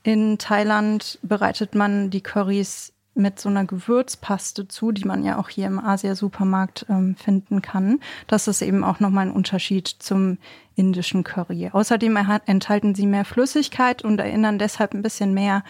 In 0.03 0.39
Thailand 0.39 1.19
bereitet 1.23 1.75
man 1.75 2.11
die 2.11 2.21
Currys 2.21 2.93
mit 3.17 3.41
so 3.41 3.49
einer 3.49 3.65
Gewürzpaste 3.65 4.69
zu, 4.69 4.93
die 4.93 5.05
man 5.05 5.25
ja 5.25 5.39
auch 5.39 5.49
hier 5.49 5.67
im 5.67 5.79
Asia-Supermarkt 5.79 6.87
ähm, 6.89 7.17
finden 7.17 7.63
kann. 7.63 8.01
Das 8.27 8.47
ist 8.49 8.63
eben 8.63 8.85
auch 8.85 9.01
nochmal 9.01 9.27
ein 9.27 9.33
Unterschied 9.33 9.89
zum 9.89 10.39
indischen 10.75 11.25
Curry. 11.25 11.71
Außerdem 11.73 12.17
enthalten 12.47 12.95
sie 12.95 13.07
mehr 13.07 13.25
Flüssigkeit 13.25 14.03
und 14.03 14.21
erinnern 14.21 14.59
deshalb 14.59 14.95
ein 14.95 15.03
bisschen 15.03 15.33
mehr 15.35 15.65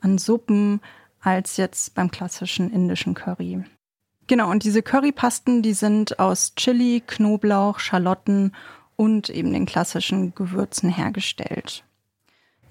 an 0.00 0.18
Suppen 0.18 0.80
als 1.20 1.56
jetzt 1.56 1.94
beim 1.94 2.10
klassischen 2.10 2.70
indischen 2.70 3.14
Curry. 3.14 3.64
Genau, 4.26 4.50
und 4.50 4.64
diese 4.64 4.82
Currypasten, 4.82 5.62
die 5.62 5.74
sind 5.74 6.18
aus 6.18 6.54
Chili, 6.54 7.02
Knoblauch, 7.06 7.80
Schalotten 7.80 8.54
und 8.96 9.30
eben 9.30 9.52
den 9.52 9.66
klassischen 9.66 10.34
Gewürzen 10.34 10.88
hergestellt. 10.88 11.84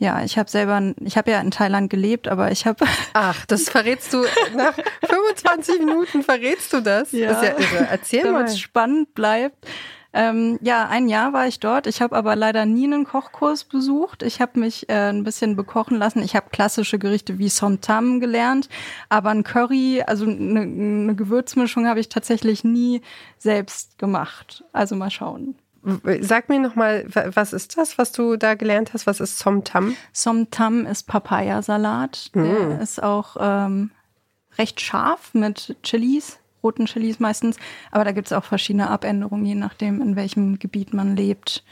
Ja, 0.02 0.24
ich 0.24 0.40
habe 0.40 0.50
selber, 0.50 0.96
ich 1.00 1.16
habe 1.16 1.30
ja 1.30 1.40
in 1.40 1.52
Thailand 1.52 1.92
gelebt, 1.92 2.28
aber 2.28 2.52
ich 2.52 2.66
habe. 2.66 2.84
Ach, 3.14 3.46
das 3.46 3.70
verrätst 3.70 4.12
du 4.12 4.24
nach 4.58 4.74
25 5.08 5.78
Minuten 5.78 6.24
verrätst 6.24 6.74
du 6.74 6.82
das? 6.82 7.12
Ja. 7.12 7.28
Das 7.28 7.44
ist 7.44 7.50
ja 7.50 7.60
irre. 7.60 7.88
Erzähl 7.88 8.24
Damit 8.24 8.42
mal. 8.42 8.46
es 8.46 8.60
spannend 8.60 9.14
bleibt. 9.14 9.64
Ähm, 10.12 10.58
ja, 10.64 10.88
ein 10.88 11.08
Jahr 11.08 11.34
war 11.34 11.46
ich 11.46 11.60
dort. 11.60 11.86
Ich 11.86 12.02
habe 12.02 12.16
aber 12.16 12.36
leider 12.36 12.66
nie 12.66 12.86
einen 12.86 13.06
Kochkurs 13.06 13.64
besucht. 13.64 14.24
Ich 14.24 14.42
habe 14.42 14.60
mich 14.60 14.90
äh, 14.90 15.10
ein 15.10 15.24
bisschen 15.24 15.56
bekochen 15.56 15.98
lassen. 15.98 16.24
Ich 16.24 16.36
habe 16.36 16.50
klassische 16.50 16.98
Gerichte 16.98 17.38
wie 17.38 17.50
Somtam 17.50 18.20
gelernt, 18.20 18.70
aber 19.08 19.30
ein 19.30 19.44
Curry, 19.44 20.02
also 20.02 20.26
eine, 20.26 20.62
eine 20.62 21.16
Gewürzmischung 21.16 21.88
habe 21.88 22.00
ich 22.00 22.10
tatsächlich 22.10 22.64
nie 22.64 23.04
selbst 23.38 24.00
gemacht. 24.00 24.64
Also 24.74 24.96
mal 24.96 25.12
schauen. 25.12 25.54
Sag 26.22 26.50
mir 26.50 26.60
nochmal, 26.60 27.06
was 27.10 27.54
ist 27.54 27.78
das, 27.78 27.98
was 27.98 28.12
du 28.12 28.36
da 28.38 28.54
gelernt 28.56 28.94
hast? 28.94 29.08
Was 29.08 29.20
ist 29.20 29.40
Somtam? 29.40 29.96
Somtam 30.14 30.86
ist 30.86 31.08
Papayasalat. 31.08 32.34
Der 32.36 32.42
Mm. 32.78 32.82
ist 32.82 33.02
auch 33.02 33.38
ähm, 33.40 33.92
recht 34.58 34.80
scharf 34.82 35.34
mit 35.34 35.76
Chilis, 35.84 36.40
roten 36.64 36.86
Chilis 36.86 37.20
meistens. 37.20 37.58
Aber 37.92 38.04
da 38.06 38.12
gibt 38.12 38.28
es 38.28 38.34
auch 38.34 38.44
verschiedene 38.44 38.90
Abänderungen, 38.90 39.46
je 39.46 39.56
nachdem, 39.56 40.02
in 40.02 40.16
welchem 40.16 40.60
Gebiet 40.60 40.94
man 40.94 41.16
lebt. 41.16 41.64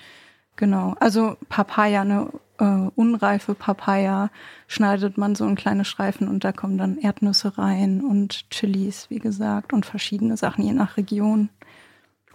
Genau. 0.55 0.95
Also 0.99 1.37
Papaya, 1.47 2.01
eine 2.01 2.29
äh, 2.57 2.89
unreife 2.95 3.53
Papaya, 3.53 4.29
schneidet 4.67 5.17
man 5.17 5.35
so 5.35 5.45
in 5.47 5.55
kleine 5.55 5.85
Streifen 5.85 6.27
und 6.27 6.43
da 6.43 6.51
kommen 6.51 6.77
dann 6.77 6.97
Erdnüsse 6.97 7.57
rein 7.57 8.01
und 8.01 8.49
Chilis, 8.49 9.09
wie 9.09 9.19
gesagt, 9.19 9.71
und 9.71 9.85
verschiedene 9.85 10.35
Sachen, 10.35 10.65
je 10.65 10.73
nach 10.73 10.97
Region. 10.97 11.49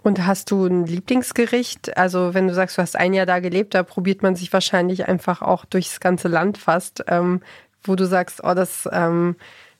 Und 0.05 0.23
hast 0.23 0.51
du 0.51 0.67
ein 0.67 0.85
Lieblingsgericht? 0.85 1.97
Also 1.97 2.35
wenn 2.35 2.47
du 2.47 2.53
sagst, 2.53 2.77
du 2.77 2.83
hast 2.83 2.95
ein 2.95 3.15
Jahr 3.15 3.25
da 3.25 3.39
gelebt, 3.39 3.73
da 3.73 3.81
probiert 3.81 4.21
man 4.21 4.35
sich 4.35 4.53
wahrscheinlich 4.53 5.07
einfach 5.07 5.41
auch 5.41 5.65
durchs 5.65 5.99
ganze 5.99 6.27
Land 6.27 6.59
fast, 6.59 7.03
ähm, 7.07 7.41
wo 7.81 7.95
du 7.95 8.05
sagst, 8.05 8.41
oh, 8.43 8.53
das, 8.53 8.87
ähm, 8.91 9.35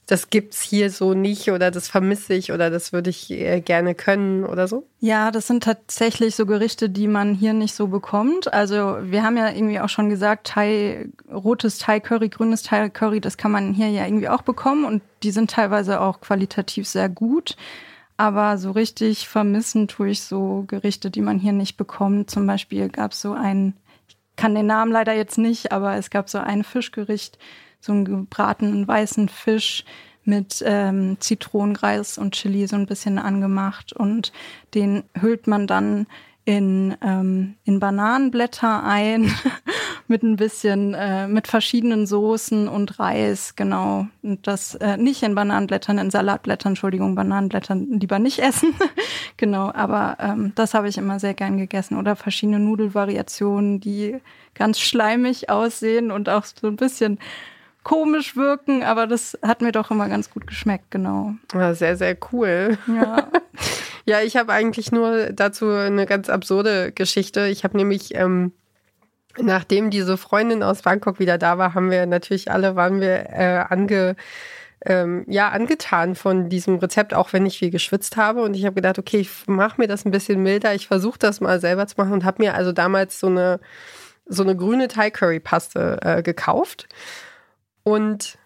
das 0.08 0.32
gibt's 0.32 0.64
hier 0.64 0.90
so 0.90 1.14
nicht 1.14 1.52
oder 1.52 1.70
das 1.70 1.88
vermisse 1.88 2.34
ich 2.34 2.52
oder 2.52 2.72
das 2.72 2.92
würde 2.92 3.12
ich 3.12 3.30
äh, 3.30 3.62
gerne 3.62 3.94
können 3.94 4.46
oder 4.46 4.68
so? 4.68 4.88
Ja, 5.00 5.30
das 5.30 5.46
sind 5.46 5.64
tatsächlich 5.64 6.36
so 6.36 6.48
Gerichte, 6.48 6.90
die 6.90 7.08
man 7.08 7.36
hier 7.36 7.54
nicht 7.54 7.76
so 7.76 7.86
bekommt. 7.86 8.52
Also 8.52 8.98
wir 9.04 9.22
haben 9.22 9.38
ja 9.38 9.52
irgendwie 9.52 9.80
auch 9.80 9.90
schon 9.90 10.10
gesagt, 10.10 10.48
Thai, 10.48 11.08
rotes 11.32 11.78
Thai 11.78 12.00
Curry, 12.00 12.30
grünes 12.30 12.64
Thai 12.64 12.90
Curry, 12.90 13.22
das 13.22 13.38
kann 13.38 13.52
man 13.52 13.76
hier 13.76 13.90
ja 13.90 14.08
irgendwie 14.08 14.30
auch 14.30 14.42
bekommen 14.42 14.86
und 14.86 15.04
die 15.22 15.30
sind 15.30 15.52
teilweise 15.52 16.02
auch 16.02 16.20
qualitativ 16.20 16.88
sehr 16.88 17.10
gut. 17.10 17.56
Aber 18.18 18.58
so 18.58 18.72
richtig 18.72 19.28
vermissen 19.28 19.88
tue 19.88 20.10
ich 20.10 20.22
so 20.22 20.64
Gerichte, 20.68 21.12
die 21.12 21.22
man 21.22 21.38
hier 21.38 21.52
nicht 21.52 21.76
bekommt. 21.76 22.30
Zum 22.30 22.48
Beispiel 22.48 22.90
gab 22.90 23.12
es 23.12 23.22
so 23.22 23.34
ein, 23.34 23.74
ich 24.08 24.18
kann 24.38 24.56
den 24.56 24.68
Namen 24.68 24.92
leider 24.92 25.14
jetzt 25.14 25.38
nicht, 25.38 25.72
aber 25.72 25.96
es 25.96 26.10
gab 26.10 26.30
so 26.30 26.38
ein 26.38 26.64
Fischgericht, 26.64 27.38
so 27.80 27.92
einen 27.92 28.06
gebratenen 28.06 28.88
weißen 28.88 29.28
Fisch 29.28 29.84
mit 30.24 30.64
ähm, 30.66 31.18
Zitronengras 31.20 32.18
und 32.18 32.34
Chili 32.34 32.68
so 32.68 32.76
ein 32.76 32.88
bisschen 32.88 33.20
angemacht 33.20 33.94
und 33.94 34.32
den 34.74 35.04
hüllt 35.20 35.46
man 35.48 35.68
dann 35.68 36.08
in, 36.46 36.96
ähm, 37.02 37.56
in 37.64 37.80
Bananenblätter 37.80 38.84
ein 38.84 39.32
mit 40.08 40.24
ein 40.24 40.36
bisschen, 40.36 40.94
äh, 40.94 41.28
mit 41.28 41.48
verschiedenen 41.48 42.06
Soßen 42.06 42.68
und 42.68 43.00
Reis, 43.00 43.56
genau. 43.56 44.08
Und 44.22 44.48
das 44.48 44.76
äh, 44.76 44.98
nicht 44.98 45.24
in 45.24 45.36
Bananenblättern, 45.36 45.98
in 45.98 46.12
Salatblättern, 46.12 46.72
Entschuldigung, 46.72 47.16
Bananenblättern 47.16 48.00
lieber 48.00 48.20
nicht 48.20 48.40
essen. 48.40 48.74
genau, 49.38 49.72
aber 49.74 50.18
ähm, 50.20 50.52
das 50.56 50.74
habe 50.74 50.90
ich 50.90 50.98
immer 50.98 51.20
sehr 51.20 51.34
gern 51.34 51.58
gegessen. 51.58 51.98
Oder 51.98 52.16
verschiedene 52.16 52.60
Nudelvariationen, 52.60 53.80
die 53.80 54.18
ganz 54.54 54.80
schleimig 54.80 55.50
aussehen 55.50 56.12
und 56.12 56.30
auch 56.30 56.46
so 56.46 56.68
ein 56.68 56.76
bisschen 56.76 57.20
komisch 57.84 58.36
wirken, 58.36 58.84
aber 58.84 59.06
das 59.06 59.38
hat 59.44 59.62
mir 59.62 59.72
doch 59.72 59.92
immer 59.92 60.10
ganz 60.10 60.32
gut 60.32 60.48
geschmeckt, 60.48 60.90
genau. 60.90 61.36
Ja, 61.54 61.76
sehr, 61.76 61.96
sehr 61.96 62.18
cool. 62.32 62.78
Ja. 62.88 63.28
Ja, 64.08 64.22
ich 64.22 64.38
habe 64.38 64.54
eigentlich 64.54 64.92
nur 64.92 65.32
dazu 65.32 65.68
eine 65.68 66.06
ganz 66.06 66.30
absurde 66.30 66.92
Geschichte. 66.92 67.48
Ich 67.48 67.64
habe 67.64 67.76
nämlich, 67.76 68.14
ähm, 68.14 68.52
nachdem 69.40 69.90
diese 69.90 70.18
Freundin 70.18 70.64
aus 70.64 70.82
Bangkok 70.82 71.20
wieder 71.20 71.38
da 71.38 71.58
war, 71.58 71.74
haben 71.74 71.92
wir 71.92 72.06
natürlich 72.06 72.52
alle, 72.52 72.76
waren 72.76 73.02
wir 73.02 73.30
äh, 73.30 73.66
ange, 73.70 74.16
ähm, 74.86 75.26
ja, 75.28 75.50
angetan 75.50 76.16
von 76.16 76.50
diesem 76.50 76.76
Rezept, 76.78 77.14
auch 77.14 77.34
wenn 77.34 77.46
ich 77.46 77.60
viel 77.60 77.72
geschwitzt 77.72 78.18
habe. 78.18 78.42
Und 78.44 78.56
ich 78.56 78.66
habe 78.66 78.76
gedacht, 78.76 79.00
okay, 79.00 79.18
ich 79.18 79.48
mache 79.48 79.82
mir 79.82 79.88
das 79.88 80.06
ein 80.06 80.12
bisschen 80.12 80.44
milder. 80.44 80.76
Ich 80.76 80.88
versuche 80.88 81.20
das 81.20 81.42
mal 81.42 81.60
selber 81.60 81.88
zu 81.88 81.96
machen 81.98 82.14
und 82.14 82.26
habe 82.26 82.44
mir 82.44 82.54
also 82.54 82.72
damals 82.72 83.20
so 83.20 83.28
eine, 83.28 83.60
so 84.26 84.44
eine 84.44 84.56
grüne 84.56 84.88
Thai-Curry-Paste 84.88 86.00
äh, 86.02 86.24
gekauft. 86.24 86.88
Und 87.84 88.38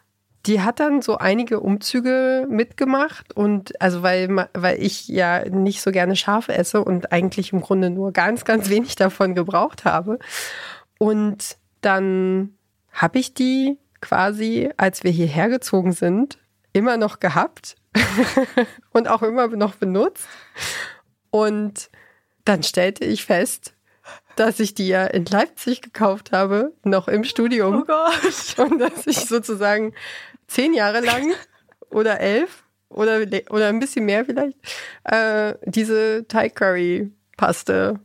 die 0.45 0.61
hat 0.61 0.79
dann 0.79 1.01
so 1.01 1.17
einige 1.17 1.59
Umzüge 1.59 2.47
mitgemacht 2.49 3.35
und 3.35 3.79
also 3.81 4.03
weil, 4.03 4.47
weil 4.53 4.81
ich 4.81 5.07
ja 5.07 5.43
nicht 5.47 5.81
so 5.81 5.91
gerne 5.91 6.15
scharf 6.15 6.47
esse 6.47 6.83
und 6.83 7.11
eigentlich 7.11 7.51
im 7.51 7.61
Grunde 7.61 7.89
nur 7.89 8.13
ganz, 8.13 8.45
ganz 8.45 8.69
wenig 8.69 8.95
davon 8.95 9.35
gebraucht 9.35 9.83
habe. 9.83 10.17
Und 10.99 11.57
dann 11.81 12.55
habe 12.91 13.17
ich 13.17 13.33
die 13.33 13.79
quasi, 14.01 14.69
als 14.77 15.03
wir 15.03 15.11
hierher 15.11 15.49
gezogen 15.49 15.93
sind, 15.93 16.37
immer 16.73 16.97
noch 16.97 17.19
gehabt 17.19 17.75
und 18.91 19.07
auch 19.07 19.23
immer 19.23 19.47
noch 19.47 19.75
benutzt. 19.75 20.27
Und 21.31 21.89
dann 22.45 22.63
stellte 22.63 23.05
ich 23.05 23.25
fest, 23.25 23.73
dass 24.35 24.59
ich 24.59 24.73
die 24.73 24.87
ja 24.87 25.05
in 25.05 25.25
Leipzig 25.25 25.81
gekauft 25.81 26.31
habe, 26.31 26.73
noch 26.83 27.07
im 27.07 27.23
Studium. 27.23 27.81
Oh 27.81 27.85
Gott. 27.85 28.55
Und 28.69 28.79
dass 28.79 29.05
ich 29.05 29.19
sozusagen 29.25 29.93
zehn 30.47 30.73
Jahre 30.73 31.01
lang 31.01 31.33
oder 31.89 32.19
elf 32.19 32.63
oder, 32.89 33.19
oder 33.49 33.67
ein 33.67 33.79
bisschen 33.79 34.05
mehr 34.05 34.25
vielleicht 34.25 34.57
äh, 35.03 35.55
diese 35.65 36.25
Thai 36.27 36.49
Curry 36.49 37.11
Paste 37.39 38.01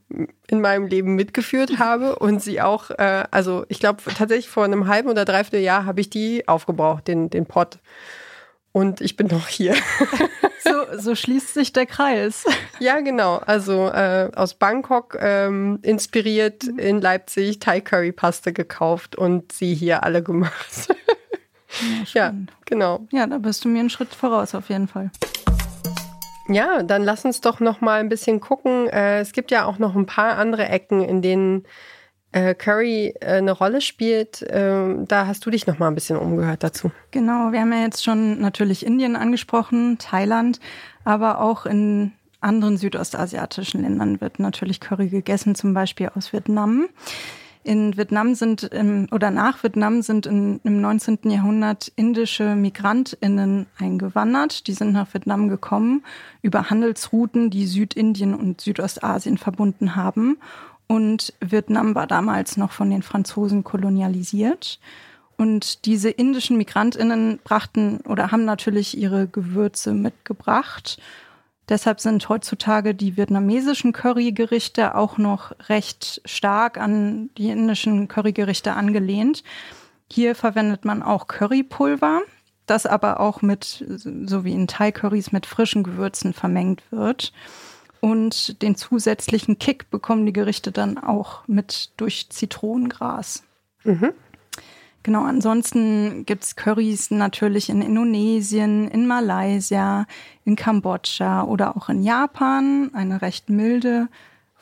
in 0.47 0.61
meinem 0.61 0.87
Leben 0.87 1.17
mitgeführt 1.17 1.81
habe 1.81 2.17
und 2.17 2.41
sie 2.41 2.61
auch, 2.61 2.91
äh, 2.91 3.25
also 3.33 3.65
ich 3.69 3.81
glaube 3.81 4.01
tatsächlich 4.17 4.49
vor 4.49 4.65
einem 4.65 4.87
halben 4.87 5.09
oder 5.09 5.25
dreiviertel 5.25 5.61
Jahr 5.61 5.87
habe 5.87 6.01
ich 6.01 6.09
die 6.09 6.47
aufgebraucht, 6.47 7.09
den, 7.09 7.31
den 7.31 7.45
Pot. 7.45 7.79
Und 8.71 9.01
ich 9.01 9.17
bin 9.17 9.27
noch 9.27 9.49
hier. 9.49 9.75
So, 10.67 10.99
so 10.99 11.15
schließt 11.15 11.53
sich 11.53 11.75
der 11.75 11.85
Kreis. 11.85 12.47
ja, 12.81 13.01
genau. 13.01 13.37
Also 13.37 13.89
äh, 13.89 14.31
aus 14.35 14.55
Bangkok 14.55 15.15
ähm, 15.21 15.79
inspiriert 15.83 16.65
in 16.65 17.03
Leipzig 17.03 17.59
Thai 17.59 17.83
Curry 17.83 18.13
Paste 18.13 18.55
gekauft 18.55 19.15
und 19.15 19.53
sie 19.53 19.75
hier 19.75 20.05
alle 20.05 20.23
gemacht. 20.23 20.89
Ja, 22.15 22.31
ja, 22.31 22.35
genau. 22.65 23.07
Ja, 23.13 23.27
da 23.27 23.37
bist 23.37 23.63
du 23.67 23.69
mir 23.69 23.81
einen 23.81 23.91
Schritt 23.91 24.15
voraus 24.15 24.55
auf 24.55 24.71
jeden 24.71 24.89
Fall. 24.89 25.11
Ja, 26.49 26.83
dann 26.83 27.03
lass 27.03 27.25
uns 27.25 27.41
doch 27.41 27.61
noch 27.61 27.81
mal 27.81 28.01
ein 28.01 28.09
bisschen 28.09 28.41
gucken. 28.41 28.89
Äh, 28.89 29.21
es 29.21 29.33
gibt 29.33 29.51
ja 29.51 29.65
auch 29.65 29.79
noch 29.79 29.97
ein 29.97 30.07
paar 30.07 30.37
andere 30.37 30.69
Ecken, 30.69 31.01
in 31.01 31.23
denen 31.23 31.65
äh, 32.33 32.55
Curry 32.55 33.15
äh, 33.21 33.37
eine 33.37 33.53
Rolle 33.53 33.81
spielt. 33.81 34.45
Ähm, 34.49 35.07
da 35.09 35.27
hast 35.27 35.47
du 35.47 35.51
dich 35.51 35.67
noch 35.67 35.79
mal 35.79 35.89
ein 35.89 35.95
bisschen 35.95 36.19
umgehört 36.19 36.63
dazu. 36.63 36.91
Genau, 37.13 37.53
wir 37.53 37.61
haben 37.61 37.73
ja 37.73 37.83
jetzt 37.83 38.05
schon 38.05 38.41
natürlich 38.41 38.85
Indien 38.85 39.17
angesprochen, 39.17 39.97
Thailand, 39.99 40.61
aber 41.05 41.41
auch 41.41 41.65
in 41.65 42.13
anderen 42.41 42.77
südostasiatischen 42.77 43.83
Ländern 43.83 44.21
wird 44.21 44.39
natürlich 44.39 44.81
Curry 44.81 45.09
gegessen, 45.09 45.55
zum 45.55 45.73
Beispiel 45.73 46.11
aus 46.15 46.33
Vietnam. 46.33 46.89
In 47.65 47.97
Vietnam 47.97 48.35
sind 48.35 48.63
im, 48.63 49.09
oder 49.11 49.31
nach 49.31 49.63
Vietnam 49.63 50.03
sind 50.03 50.27
in, 50.27 50.61
im 50.65 50.83
19. 50.83 51.19
Jahrhundert 51.25 51.91
indische 51.97 52.55
MigrantInnen 52.55 53.65
eingewandert. 53.79 54.67
Die 54.67 54.75
sind 54.75 54.93
nach 54.93 55.13
Vietnam 55.15 55.49
gekommen 55.49 56.05
über 56.43 56.69
Handelsrouten, 56.69 57.49
die 57.49 57.67
Südindien 57.67 58.35
und 58.35 58.61
Südostasien 58.61 59.39
verbunden 59.39 59.97
haben. 59.97 60.37
Und 60.87 61.33
Vietnam 61.41 61.95
war 61.95 62.07
damals 62.07 62.59
noch 62.59 62.71
von 62.71 62.91
den 62.91 63.03
Franzosen 63.03 63.65
kolonialisiert. 63.65 64.79
Und 65.39 65.87
diese 65.87 66.11
indischen 66.11 66.59
MigrantInnen 66.59 67.41
brachten 67.43 68.01
oder 68.07 68.31
haben 68.31 68.45
natürlich 68.45 68.97
ihre 68.97 69.27
Gewürze 69.27 69.95
mitgebracht. 69.95 70.99
Deshalb 71.69 72.01
sind 72.01 72.29
heutzutage 72.29 72.95
die 72.95 73.17
vietnamesischen 73.17 73.93
Currygerichte 73.93 74.95
auch 74.95 75.17
noch 75.17 75.53
recht 75.69 76.21
stark 76.25 76.79
an 76.79 77.31
die 77.39 77.49
indischen 77.49 78.07
Currygerichte 78.09 78.75
angelehnt. 78.75 79.43
Hier 80.11 80.35
verwendet 80.35 80.85
man 80.85 81.03
auch 81.03 81.27
Currypulver, 81.27 82.21
das 82.67 82.85
aber 82.85 83.21
auch 83.21 83.41
mit, 83.41 83.85
so 83.89 84.45
wie 84.45 84.53
in 84.53 84.67
Thai-Currys, 84.67 85.33
mit 85.33 85.47
frischen 85.47 85.83
Gewürzen 85.83 86.35
vermengt 86.35 86.83
wird. 86.91 87.33
Und 88.01 88.61
den 88.61 88.77
zusätzlichen 88.77 89.59
Kick 89.59 89.91
bekommen 89.91 90.27
die 90.27 90.35
Gerichte 90.35 90.71
dann 90.73 90.99
auch 90.99 91.49
mit 91.49 91.93
durch 91.97 92.29
Zitronengras. 92.29 93.45
Mhm. 93.85 94.13
Genau, 95.05 95.25
ansonsten 95.25 96.25
gibt's 96.25 96.57
Currys 96.57 97.11
natürlich 97.11 97.69
in 97.69 97.83
Indonesien, 97.83 98.89
in 98.89 99.07
Malaysia, 99.07 100.07
in 100.47 100.57
Kambodscha 100.57 101.43
oder 101.43 101.77
auch 101.77 101.91
in 101.91 102.03
Japan, 102.03 102.91
eine 102.95 103.21
recht 103.21 103.51
milde 103.51 104.09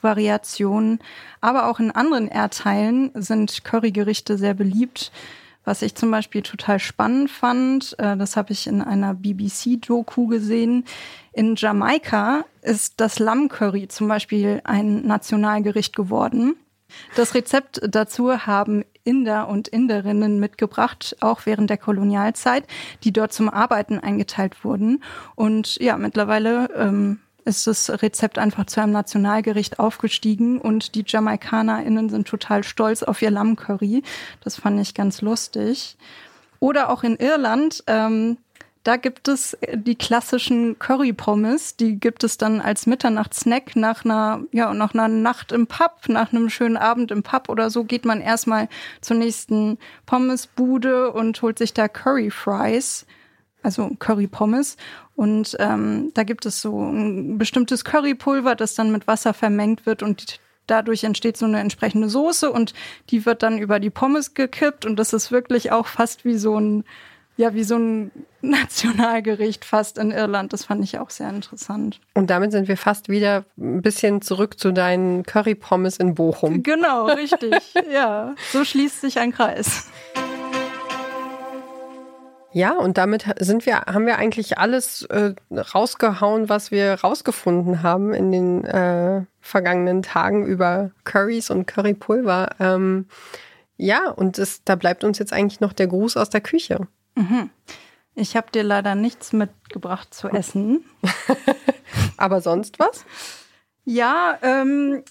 Variation. 0.01 0.99
Aber 1.41 1.69
auch 1.69 1.79
in 1.79 1.93
anderen 1.93 2.27
Erdteilen 2.27 3.13
sind 3.15 3.63
Currygerichte 3.63 4.37
sehr 4.37 4.55
beliebt. 4.55 5.13
Was 5.65 5.81
ich 5.81 5.95
zum 5.95 6.11
Beispiel 6.11 6.43
total 6.43 6.81
spannend 6.81 7.31
fand, 7.31 7.95
äh, 8.01 8.17
das 8.17 8.37
habe 8.37 8.53
ich 8.53 8.67
in 8.67 8.83
einer 8.83 9.15
BBC-Doku 9.15 10.27
gesehen. 10.27 10.85
In 11.33 11.55
Jamaika 11.55 12.45
ist 12.63 12.95
das 12.97 13.21
Lammcurry 13.21 13.87
zum 13.87 14.09
Beispiel 14.09 14.61
ein 14.65 15.07
Nationalgericht 15.07 15.95
geworden. 15.95 16.57
Das 17.17 17.35
Rezept 17.35 17.81
dazu 17.89 18.47
haben 18.47 18.85
Inder 19.05 19.49
und 19.49 19.69
Inderinnen 19.69 20.39
mitgebracht, 20.39 21.17
auch 21.21 21.43
während 21.45 21.71
der 21.71 21.79
Kolonialzeit, 21.79 22.65
die 23.05 23.13
dort 23.13 23.33
zum 23.33 23.49
Arbeiten 23.49 23.99
eingeteilt 23.99 24.65
wurden. 24.65 25.03
Und 25.35 25.77
ja, 25.77 25.97
mittlerweile 25.97 26.71
ähm, 26.77 27.19
ist 27.45 27.67
das 27.67 27.91
Rezept 28.03 28.39
einfach 28.39 28.67
zu 28.67 28.81
einem 28.81 28.93
Nationalgericht 28.93 29.79
aufgestiegen 29.79 30.61
und 30.61 30.95
die 30.95 31.05
JamaikanerInnen 31.07 32.09
sind 32.09 32.29
total 32.29 32.63
stolz 32.63 33.03
auf 33.03 33.21
ihr 33.23 33.31
Lammcurry. 33.31 34.03
Das 34.43 34.57
fand 34.57 34.81
ich 34.81 34.95
ganz 34.95 35.21
lustig. 35.21 35.97
Oder 36.61 36.91
auch 36.91 37.03
in 37.03 37.17
Irland, 37.17 37.83
ähm, 37.89 38.39
da 38.85 38.97
gibt 38.97 39.29
es 39.29 39.57
die 39.73 39.95
klassischen 39.95 40.79
Curry-Pommes, 40.79 41.77
die 41.77 42.01
gibt 42.01 42.25
es 42.25 42.37
dann 42.37 42.61
als 42.61 42.87
Mitternachtssnack 42.87 43.77
nach 43.77 44.05
einer, 44.05 44.43
ja, 44.51 44.75
nach 44.75 44.93
einer 44.95 45.09
Nacht 45.09 45.53
im 45.53 45.69
Pub, 45.69 46.09
nach 46.09 46.33
einem 46.33 46.51
schönen 46.51 46.77
Abend 46.77 47.13
im 47.13 47.23
Pub 47.23 47.49
oder 47.49 47.71
so 47.71 47.85
geht 47.85 48.05
man 48.05 48.21
erstmal 48.21 48.69
zur 49.01 49.17
nächsten 49.17 49.79
Pommesbude 50.07 51.13
und 51.13 51.41
holt 51.43 51.59
sich 51.59 51.73
da 51.75 51.87
Curry 51.87 52.31
Fries, 52.31 53.07
also 53.63 53.91
Curry 54.01 54.27
Pommes. 54.27 54.77
Und 55.15 55.57
ähm, 55.61 56.11
da 56.15 56.25
gibt 56.25 56.45
es 56.45 56.61
so 56.61 56.83
ein 56.83 57.39
bestimmtes 57.39 57.85
Currypulver, 57.85 58.57
das 58.57 58.75
dann 58.75 58.91
mit 58.91 59.07
Wasser 59.07 59.33
vermengt 59.33 59.87
wird 59.87 60.03
und 60.03 60.41
dadurch 60.67 61.05
entsteht 61.05 61.37
so 61.37 61.47
eine 61.47 61.61
entsprechende 61.61 62.09
Soße 62.09 62.51
und 62.51 62.73
die 63.11 63.27
wird 63.27 63.43
dann 63.43 63.59
über 63.59 63.79
die 63.79 63.91
Pommes 63.91 64.35
gekippt 64.35 64.87
und 64.87 64.97
das 64.97 65.13
ist 65.13 65.31
wirklich 65.31 65.71
auch 65.71 65.87
fast 65.87 66.25
wie 66.25 66.37
so 66.37 66.59
ein 66.59 66.85
ja, 67.37 67.55
wie 67.55 67.65
so 67.65 67.77
ein 67.77 68.11
Nationalgericht 68.43 69.65
fast 69.65 69.99
in 69.99 70.11
Irland. 70.11 70.53
Das 70.53 70.65
fand 70.65 70.85
ich 70.85 70.99
auch 70.99 71.11
sehr 71.11 71.29
interessant. 71.31 72.01
Und 72.15 72.31
damit 72.31 72.53
sind 72.53 72.69
wir 72.69 72.77
fast 72.77 73.09
wieder 73.09 73.45
ein 73.57 73.83
bisschen 73.83 74.23
zurück 74.23 74.59
zu 74.59 74.73
deinen 74.73 75.23
Curry-Pommes 75.25 75.97
in 75.99 76.15
Bochum. 76.15 76.63
Genau, 76.63 77.07
richtig. 77.07 77.55
ja, 77.93 78.35
so 78.53 78.65
schließt 78.65 79.01
sich 79.01 79.19
ein 79.19 79.33
Kreis. 79.33 79.89
Ja, 82.55 82.73
und 82.73 82.99
damit 82.99 83.25
sind 83.39 83.65
wir, 83.65 83.81
haben 83.81 84.05
wir 84.05 84.19
eigentlich 84.19 84.59
alles 84.59 85.05
äh, 85.05 85.35
rausgehauen, 85.51 86.51
was 86.51 86.71
wir 86.71 86.95
rausgefunden 86.95 87.83
haben 87.83 88.13
in 88.13 88.31
den 88.31 88.65
äh, 88.65 89.25
vergangenen 89.41 90.03
Tagen 90.03 90.45
über 90.45 90.91
Currys 91.05 91.49
und 91.49 91.67
Currypulver. 91.67 92.51
Ähm, 92.61 93.07
ja, 93.79 94.11
und 94.11 94.39
es, 94.39 94.65
da 94.65 94.75
bleibt 94.75 95.03
uns 95.03 95.19
jetzt 95.19 95.33
eigentlich 95.33 95.61
noch 95.61 95.73
der 95.73 95.87
Gruß 95.87 96.19
aus 96.19 96.29
der 96.29 96.43
Küche. 96.43 96.87
Mhm. 97.15 97.51
Ich 98.15 98.37
habe 98.37 98.51
dir 98.51 98.63
leider 98.63 98.95
nichts 98.95 99.33
mitgebracht 99.33 100.13
zu 100.13 100.29
essen. 100.29 100.85
Aber 102.17 102.41
sonst 102.41 102.79
was? 102.79 103.05
Ja, 103.85 104.39
ähm, 104.43 105.03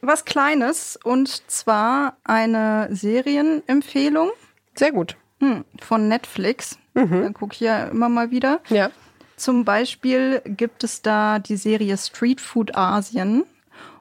was 0.00 0.24
Kleines 0.24 0.98
und 1.02 1.50
zwar 1.50 2.16
eine 2.24 2.88
Serienempfehlung. 2.90 4.30
Sehr 4.74 4.92
gut. 4.92 5.16
Hm, 5.40 5.64
von 5.80 6.08
Netflix. 6.08 6.78
Mhm. 6.94 7.22
Dann 7.22 7.34
gucke 7.34 7.54
ich 7.54 7.60
ja 7.60 7.84
immer 7.84 8.08
mal 8.08 8.30
wieder. 8.30 8.60
Ja. 8.68 8.90
Zum 9.36 9.64
Beispiel 9.64 10.42
gibt 10.44 10.84
es 10.84 11.02
da 11.02 11.38
die 11.38 11.56
Serie 11.56 11.96
Street 11.96 12.40
Food 12.40 12.76
Asien 12.76 13.44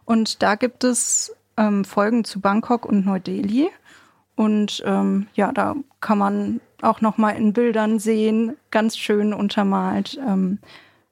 und 0.05 0.41
da 0.43 0.55
gibt 0.55 0.83
es 0.83 1.33
ähm, 1.55 1.85
Folgen 1.85 2.25
zu 2.25 2.41
Bangkok 2.41 2.85
und 2.85 3.05
Neu-Delhi. 3.05 3.69
Und 4.35 4.81
ähm, 4.85 5.27
ja, 5.33 5.51
da 5.51 5.75
kann 6.01 6.17
man 6.17 6.61
auch 6.83 7.01
nochmal 7.01 7.35
in 7.35 7.53
Bildern 7.53 7.99
sehen, 7.99 8.55
ganz 8.71 8.97
schön 8.97 9.33
untermalt, 9.33 10.19
ähm, 10.27 10.59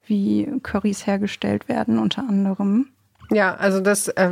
wie 0.06 0.50
Currys 0.64 1.06
hergestellt 1.06 1.68
werden, 1.68 2.00
unter 2.00 2.24
anderem. 2.28 2.88
Ja, 3.30 3.56
also 3.56 3.82
das 3.82 4.08
äh, 4.08 4.32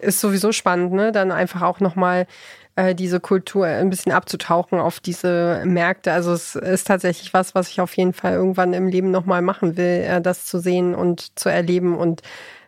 ist 0.00 0.20
sowieso 0.20 0.52
spannend, 0.52 0.92
ne? 0.92 1.12
Dann 1.12 1.30
einfach 1.30 1.62
auch 1.62 1.78
nochmal 1.78 2.26
äh, 2.74 2.94
diese 2.94 3.20
Kultur 3.20 3.66
ein 3.66 3.90
bisschen 3.90 4.12
abzutauchen 4.12 4.78
auf 4.78 5.00
diese 5.00 5.62
Märkte. 5.64 6.12
Also 6.12 6.32
es 6.32 6.54
ist 6.54 6.86
tatsächlich 6.86 7.34
was, 7.34 7.54
was 7.54 7.68
ich 7.68 7.80
auf 7.80 7.96
jeden 7.96 8.12
Fall 8.12 8.34
irgendwann 8.34 8.72
im 8.72 8.88
Leben 8.88 9.10
nochmal 9.10 9.42
machen 9.42 9.76
will, 9.76 10.04
äh, 10.04 10.20
das 10.20 10.46
zu 10.46 10.58
sehen 10.58 10.94
und 10.94 11.38
zu 11.38 11.48
erleben 11.48 11.96
und 11.96 12.22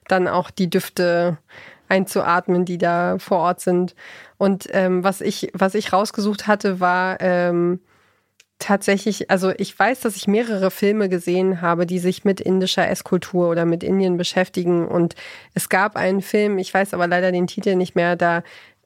dann 0.08 0.28
auch 0.28 0.50
die 0.50 0.70
Düfte 0.70 1.38
einzuatmen, 1.90 2.64
die 2.64 2.78
da 2.78 3.18
vor 3.18 3.38
Ort 3.38 3.60
sind. 3.60 3.94
Und 4.38 4.68
ähm, 4.72 5.04
was 5.04 5.20
ich, 5.20 5.50
was 5.52 5.74
ich 5.74 5.92
rausgesucht 5.92 6.46
hatte, 6.46 6.80
war 6.80 7.20
ähm, 7.20 7.80
tatsächlich, 8.60 9.30
also 9.30 9.52
ich 9.56 9.76
weiß, 9.76 10.00
dass 10.00 10.16
ich 10.16 10.28
mehrere 10.28 10.70
Filme 10.70 11.08
gesehen 11.08 11.60
habe, 11.60 11.86
die 11.86 11.98
sich 11.98 12.24
mit 12.24 12.40
indischer 12.40 12.88
Esskultur 12.88 13.48
oder 13.48 13.64
mit 13.64 13.82
Indien 13.82 14.16
beschäftigen. 14.16 14.86
Und 14.86 15.16
es 15.54 15.68
gab 15.68 15.96
einen 15.96 16.22
Film, 16.22 16.58
ich 16.58 16.72
weiß 16.72 16.94
aber 16.94 17.06
leider 17.06 17.32
den 17.32 17.46
Titel 17.46 17.74
nicht 17.74 17.96
mehr, 17.96 18.16
da 18.16 18.42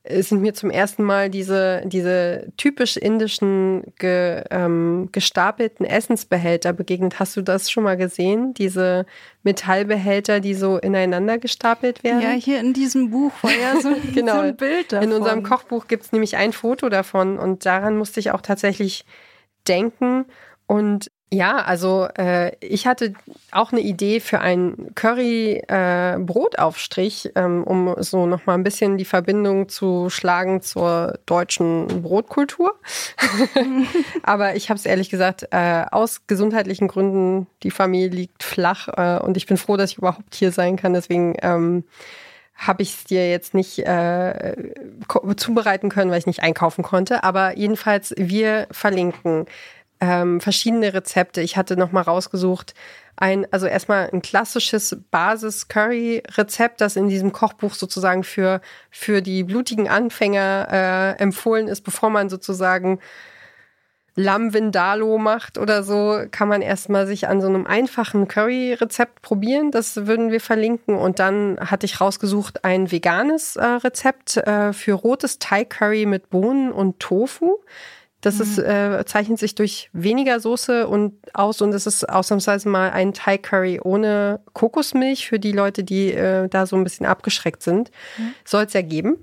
sind 0.07 0.43
mir 0.43 0.53
zum 0.53 0.71
ersten 0.71 1.03
Mal 1.03 1.31
diese, 1.31 1.83
diese 1.87 2.53
typisch 2.59 2.99
indischen 2.99 3.95
ge, 3.99 4.45
ähm, 4.51 5.09
gestapelten 5.13 5.87
Essensbehälter 5.87 6.75
begegnet. 6.75 7.19
Hast 7.19 7.37
du 7.37 7.43
das 7.43 7.71
schon 7.71 7.85
mal 7.85 7.97
gesehen? 7.97 8.53
Diese 8.53 9.07
Metallbehälter, 9.45 10.41
die 10.41 10.55
so 10.55 10.77
ineinander 10.77 11.39
gestapelt 11.39 12.05
werden? 12.05 12.21
Ja, 12.21 12.31
hier 12.31 12.61
in 12.61 12.75
diesem 12.75 13.11
Buch 13.11 13.33
war 13.41 13.53
ja 13.53 13.81
so, 13.81 13.95
genau. 14.15 14.35
so 14.35 14.41
ein 14.41 14.57
Bild 14.57 14.93
davon. 14.93 15.09
In 15.09 15.15
unserem 15.15 15.43
Kochbuch 15.43 15.87
gibt 15.87 16.05
es 16.05 16.13
nämlich 16.13 16.37
ein 16.37 16.53
Foto 16.53 16.91
davon 16.91 17.39
und 17.39 17.65
daran 17.65 17.97
musste 17.97 18.21
ich 18.21 18.31
auch 18.31 18.43
tatsächlich 18.43 19.07
denken. 19.67 20.27
Und 20.67 21.11
ja, 21.33 21.57
also 21.57 22.07
äh, 22.17 22.53
ich 22.61 22.87
hatte 22.87 23.15
auch 23.51 23.73
eine 23.73 23.81
Idee 23.81 24.21
für 24.21 24.41
einen 24.41 24.95
Curry-Brotaufstrich, 24.95 27.27
äh, 27.27 27.33
ähm, 27.41 27.65
um 27.65 27.97
so 27.99 28.27
nochmal 28.27 28.57
ein 28.57 28.63
bisschen 28.63 28.97
die 28.99 29.05
Verbindung 29.05 29.69
zu 29.69 30.11
schlagen 30.11 30.63
zur 30.63 31.19
deutschen 31.27 31.89
Brotkultur. 32.03 32.79
Aber 34.23 34.55
ich 34.55 34.71
habe 34.71 34.79
es 34.79 34.87
ehrlich 34.87 35.11
gesagt 35.11 35.49
äh, 35.51 35.87
aus 35.91 36.29
gesundheitlichen 36.29 36.87
Gründen, 36.87 37.49
die 37.65 37.73
Familie 37.73 38.11
liegt 38.11 38.45
flach 38.45 38.87
äh, 38.89 39.19
und 39.19 39.37
ich 39.37 39.47
bin 39.47 39.57
froh, 39.57 39.77
dass 39.77 39.91
ich 39.91 39.99
überhaupt 39.99 40.37
hier 40.37 40.53
sein 40.53 40.77
kann. 40.77 40.95
Deswegen 40.95 41.35
ähm, 41.43 41.83
habe 42.55 42.83
ich 42.83 42.95
es 42.95 43.03
dir 43.05 43.29
jetzt 43.29 43.55
nicht 43.55 43.81
äh, 43.81 44.55
zubereiten 45.37 45.89
können, 45.89 46.13
weil 46.13 46.21
ich 46.21 46.27
nicht 46.27 46.45
einkaufen 46.45 46.85
konnte. 46.85 47.25
Aber 47.25 47.57
jedenfalls, 47.57 48.15
wir 48.17 48.69
verlinken 48.71 49.47
ähm, 50.01 50.41
verschiedene 50.41 50.93
Rezepte. 50.95 51.41
Ich 51.41 51.57
hatte 51.57 51.77
noch 51.77 51.93
mal 51.93 52.03
rausgesucht, 52.03 52.75
ein, 53.17 53.47
also 53.53 53.67
erstmal 53.67 54.11
ein 54.13 54.23
klassisches 54.23 54.97
Basis-Curry-Rezept, 55.11 56.81
das 56.81 56.97
in 56.97 57.09
diesem 57.09 57.33
Kochbuch 57.33 57.75
sozusagen 57.75 58.25
für, 58.25 58.61
für 58.91 59.23
die 59.23 59.45
blutigen 59.45 59.89
Anfänger 59.89 60.69
äh, 60.71 61.23
empfohlen 61.23 61.69
ist, 61.69 61.83
bevor 61.83 62.11
man 62.11 62.29
sozusagen 62.29 62.99
Lamm 64.17 64.55
Vindaloo 64.55 65.19
macht 65.19 65.59
oder 65.59 65.83
so, 65.83 66.21
kann 66.31 66.47
man 66.47 66.63
erstmal 66.63 67.07
sich 67.07 67.27
an 67.27 67.41
so 67.41 67.49
einem 67.49 67.67
einfachen 67.67 68.29
Curry-Rezept 68.29 69.23
probieren. 69.23 69.73
Das 69.73 70.07
würden 70.07 70.31
wir 70.31 70.41
verlinken. 70.41 70.97
Und 70.97 71.19
dann 71.19 71.59
hatte 71.59 71.87
ich 71.87 72.01
rausgesucht 72.01 72.65
ein 72.65 72.93
veganes 72.93 73.57
äh, 73.57 73.65
Rezept 73.65 74.37
äh, 74.37 74.73
für 74.73 74.93
rotes 74.93 75.41
Thai-Curry 75.41 76.07
mit 76.07 76.31
Bohnen 76.31 76.71
und 76.71 77.01
Tofu. 77.01 77.59
Das 78.25 78.37
mhm. 78.37 78.43
ist, 78.43 78.59
äh, 78.59 79.05
zeichnet 79.05 79.39
sich 79.39 79.55
durch 79.55 79.91
weniger 79.93 80.41
Soße 80.41 80.89
und 80.89 81.15
aus 81.35 81.61
und 81.61 81.75
es 81.75 81.87
ist 81.87 82.09
ausnahmsweise 82.09 82.71
mal 82.71 82.91
ein 82.91 83.13
Thai 83.13 83.37
Curry 83.37 83.81
ohne 83.83 84.41
Kokosmilch 84.55 85.29
für 85.29 85.39
die 85.39 85.53
Leute, 85.53 85.85
die 85.85 86.13
äh, 86.13 86.49
da 86.49 86.65
so 86.65 86.75
ein 86.75 86.85
bisschen 86.85 87.05
abgeschreckt 87.05 87.63
sind. 87.63 87.91
Mhm. 88.17 88.35
Soll 88.45 88.65
es 88.65 88.73
ja 88.73 88.81
geben. 88.81 89.23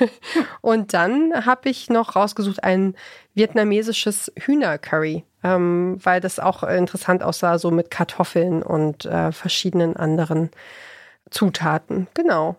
und 0.60 0.94
dann 0.94 1.44
habe 1.44 1.68
ich 1.68 1.90
noch 1.90 2.14
rausgesucht 2.14 2.62
ein 2.62 2.94
vietnamesisches 3.34 4.32
Hühnercurry, 4.38 5.24
ähm, 5.42 5.98
weil 6.00 6.20
das 6.20 6.38
auch 6.38 6.62
interessant 6.62 7.24
aussah, 7.24 7.58
so 7.58 7.72
mit 7.72 7.90
Kartoffeln 7.90 8.62
und 8.62 9.06
äh, 9.06 9.32
verschiedenen 9.32 9.96
anderen 9.96 10.50
Zutaten. 11.30 12.06
Genau. 12.14 12.56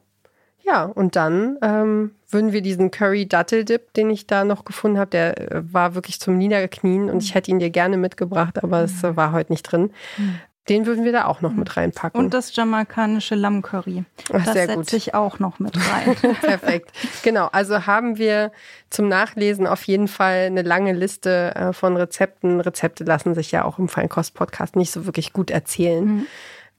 Ja, 0.68 0.84
und 0.84 1.16
dann 1.16 1.58
ähm, 1.62 2.12
würden 2.30 2.52
wir 2.52 2.62
diesen 2.62 2.92
Curry 2.92 3.26
Dattel 3.26 3.64
Dip, 3.64 3.94
den 3.94 4.10
ich 4.10 4.28
da 4.28 4.44
noch 4.44 4.66
gefunden 4.66 5.00
habe, 5.00 5.10
der 5.10 5.52
äh, 5.52 5.74
war 5.74 5.96
wirklich 5.96 6.20
zum 6.20 6.38
Niederknien 6.38 7.10
und 7.10 7.24
ich 7.24 7.36
hätte 7.36 7.52
ihn 7.52 7.60
dir 7.60 7.70
gerne 7.70 7.96
mitgebracht, 7.96 8.62
aber 8.62 8.82
es 8.82 9.02
mhm. 9.02 9.16
war 9.16 9.32
heute 9.32 9.54
nicht 9.54 9.64
drin. 9.64 9.92
Mhm. 10.18 10.40
Den 10.68 10.86
würden 10.86 11.06
wir 11.06 11.14
da 11.14 11.24
auch 11.24 11.40
noch 11.40 11.54
mit 11.54 11.78
reinpacken. 11.78 12.20
Und 12.20 12.34
das 12.34 12.54
jamaikanische 12.54 13.36
Lammcurry. 13.36 14.04
Ach, 14.34 14.44
das 14.44 14.54
setze 14.54 14.98
ich 14.98 15.14
auch 15.14 15.40
noch 15.40 15.60
mit 15.60 15.78
rein. 15.78 16.16
Perfekt. 16.42 16.92
Genau, 17.24 17.48
also 17.54 17.88
haben 17.88 18.18
wir 18.18 18.52
zum 18.90 19.08
Nachlesen 19.08 19.66
auf 19.66 19.84
jeden 19.84 20.10
Fall 20.10 20.48
eine 20.48 20.64
lange 20.64 20.92
Liste 20.92 21.56
äh, 21.56 21.72
von 21.72 21.96
Rezepten. 21.96 22.60
Rezepte 22.60 23.06
lassen 23.06 23.34
sich 23.34 23.54
ja 23.54 23.64
auch 23.64 23.80
im 23.80 23.88
Feinkost-Podcast 23.88 24.76
nicht 24.76 24.92
so 24.92 25.06
wirklich 25.06 25.32
gut 25.32 25.52
erzählen. 25.52 26.06
Mhm. 26.06 26.28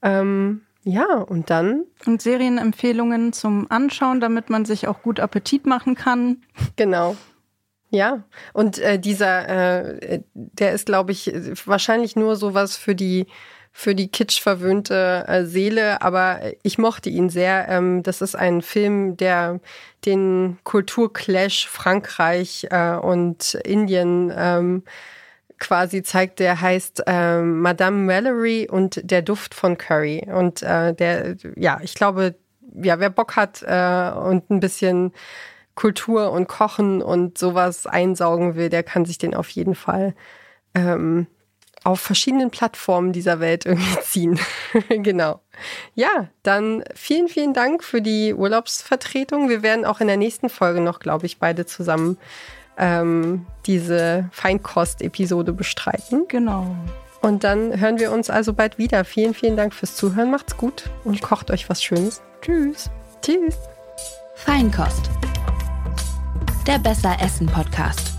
Ähm, 0.03 0.61
ja, 0.83 1.17
und 1.17 1.49
dann? 1.49 1.85
Und 2.05 2.21
Serienempfehlungen 2.21 3.33
zum 3.33 3.69
Anschauen, 3.69 4.19
damit 4.19 4.49
man 4.49 4.65
sich 4.65 4.87
auch 4.87 5.01
gut 5.01 5.19
Appetit 5.19 5.65
machen 5.65 5.95
kann. 5.95 6.43
Genau. 6.75 7.15
Ja, 7.91 8.23
und 8.53 8.77
äh, 8.79 8.99
dieser, 8.99 9.89
äh, 9.89 10.21
der 10.33 10.73
ist, 10.73 10.85
glaube 10.85 11.11
ich, 11.11 11.31
wahrscheinlich 11.65 12.15
nur 12.15 12.35
sowas 12.35 12.77
für 12.77 12.95
die 12.95 13.25
für 13.71 13.93
die 13.95 14.09
kitschverwöhnte 14.09 15.25
äh, 15.27 15.45
Seele, 15.45 16.01
aber 16.01 16.41
ich 16.63 16.77
mochte 16.77 17.09
ihn 17.09 17.29
sehr. 17.29 17.67
Ähm, 17.69 18.03
das 18.03 18.21
ist 18.21 18.35
ein 18.35 18.61
Film, 18.61 19.15
der 19.15 19.59
den 20.05 20.57
Kulturclash 20.63 21.67
Frankreich 21.67 22.67
äh, 22.71 22.95
und 22.95 23.53
Indien 23.63 24.33
ähm, 24.35 24.83
quasi 25.59 26.03
zeigt, 26.03 26.39
der 26.39 26.61
heißt 26.61 27.03
äh, 27.05 27.41
Madame 27.41 27.97
Mallory 27.97 28.67
und 28.69 29.01
der 29.03 29.21
Duft 29.21 29.53
von 29.53 29.77
Curry. 29.77 30.27
Und 30.33 30.63
äh, 30.63 30.93
der, 30.93 31.35
ja, 31.55 31.79
ich 31.81 31.95
glaube, 31.95 32.35
ja, 32.73 32.99
wer 32.99 33.09
Bock 33.09 33.35
hat 33.35 33.63
äh, 33.63 34.11
und 34.11 34.49
ein 34.49 34.59
bisschen 34.59 35.11
Kultur 35.75 36.31
und 36.31 36.47
Kochen 36.47 37.01
und 37.01 37.37
sowas 37.37 37.87
einsaugen 37.87 38.55
will, 38.55 38.69
der 38.69 38.83
kann 38.83 39.05
sich 39.05 39.17
den 39.17 39.33
auf 39.33 39.49
jeden 39.49 39.75
Fall 39.75 40.13
ähm, 40.75 41.27
auf 41.83 42.01
verschiedenen 42.01 42.51
Plattformen 42.51 43.13
dieser 43.13 43.39
Welt 43.39 43.65
irgendwie 43.65 43.99
ziehen. 44.03 44.39
genau. 44.89 45.41
Ja, 45.95 46.29
dann 46.43 46.83
vielen, 46.95 47.27
vielen 47.27 47.53
Dank 47.53 47.83
für 47.83 48.01
die 48.01 48.33
Urlaubsvertretung. 48.33 49.49
Wir 49.49 49.61
werden 49.61 49.85
auch 49.85 50.01
in 50.01 50.07
der 50.07 50.17
nächsten 50.17 50.49
Folge 50.49 50.81
noch, 50.81 50.99
glaube 50.99 51.25
ich, 51.25 51.39
beide 51.39 51.65
zusammen 51.65 52.17
ähm, 52.79 53.45
diese 53.65 54.29
Feinkost-Episode 54.31 55.53
bestreiten. 55.53 56.25
Genau. 56.27 56.75
Und 57.21 57.43
dann 57.43 57.79
hören 57.79 57.99
wir 57.99 58.11
uns 58.11 58.29
also 58.29 58.53
bald 58.53 58.77
wieder. 58.77 59.03
Vielen, 59.03 59.33
vielen 59.33 59.57
Dank 59.57 59.73
fürs 59.73 59.95
Zuhören. 59.95 60.31
Macht's 60.31 60.55
gut 60.57 60.89
und 61.03 61.21
kocht 61.21 61.51
euch 61.51 61.69
was 61.69 61.83
Schönes. 61.83 62.21
Tschüss. 62.41 62.89
Tschüss. 63.21 63.57
Feinkost. 64.35 65.09
Der 66.65 66.79
Besser 66.79 67.17
Essen 67.21 67.47
Podcast. 67.47 68.18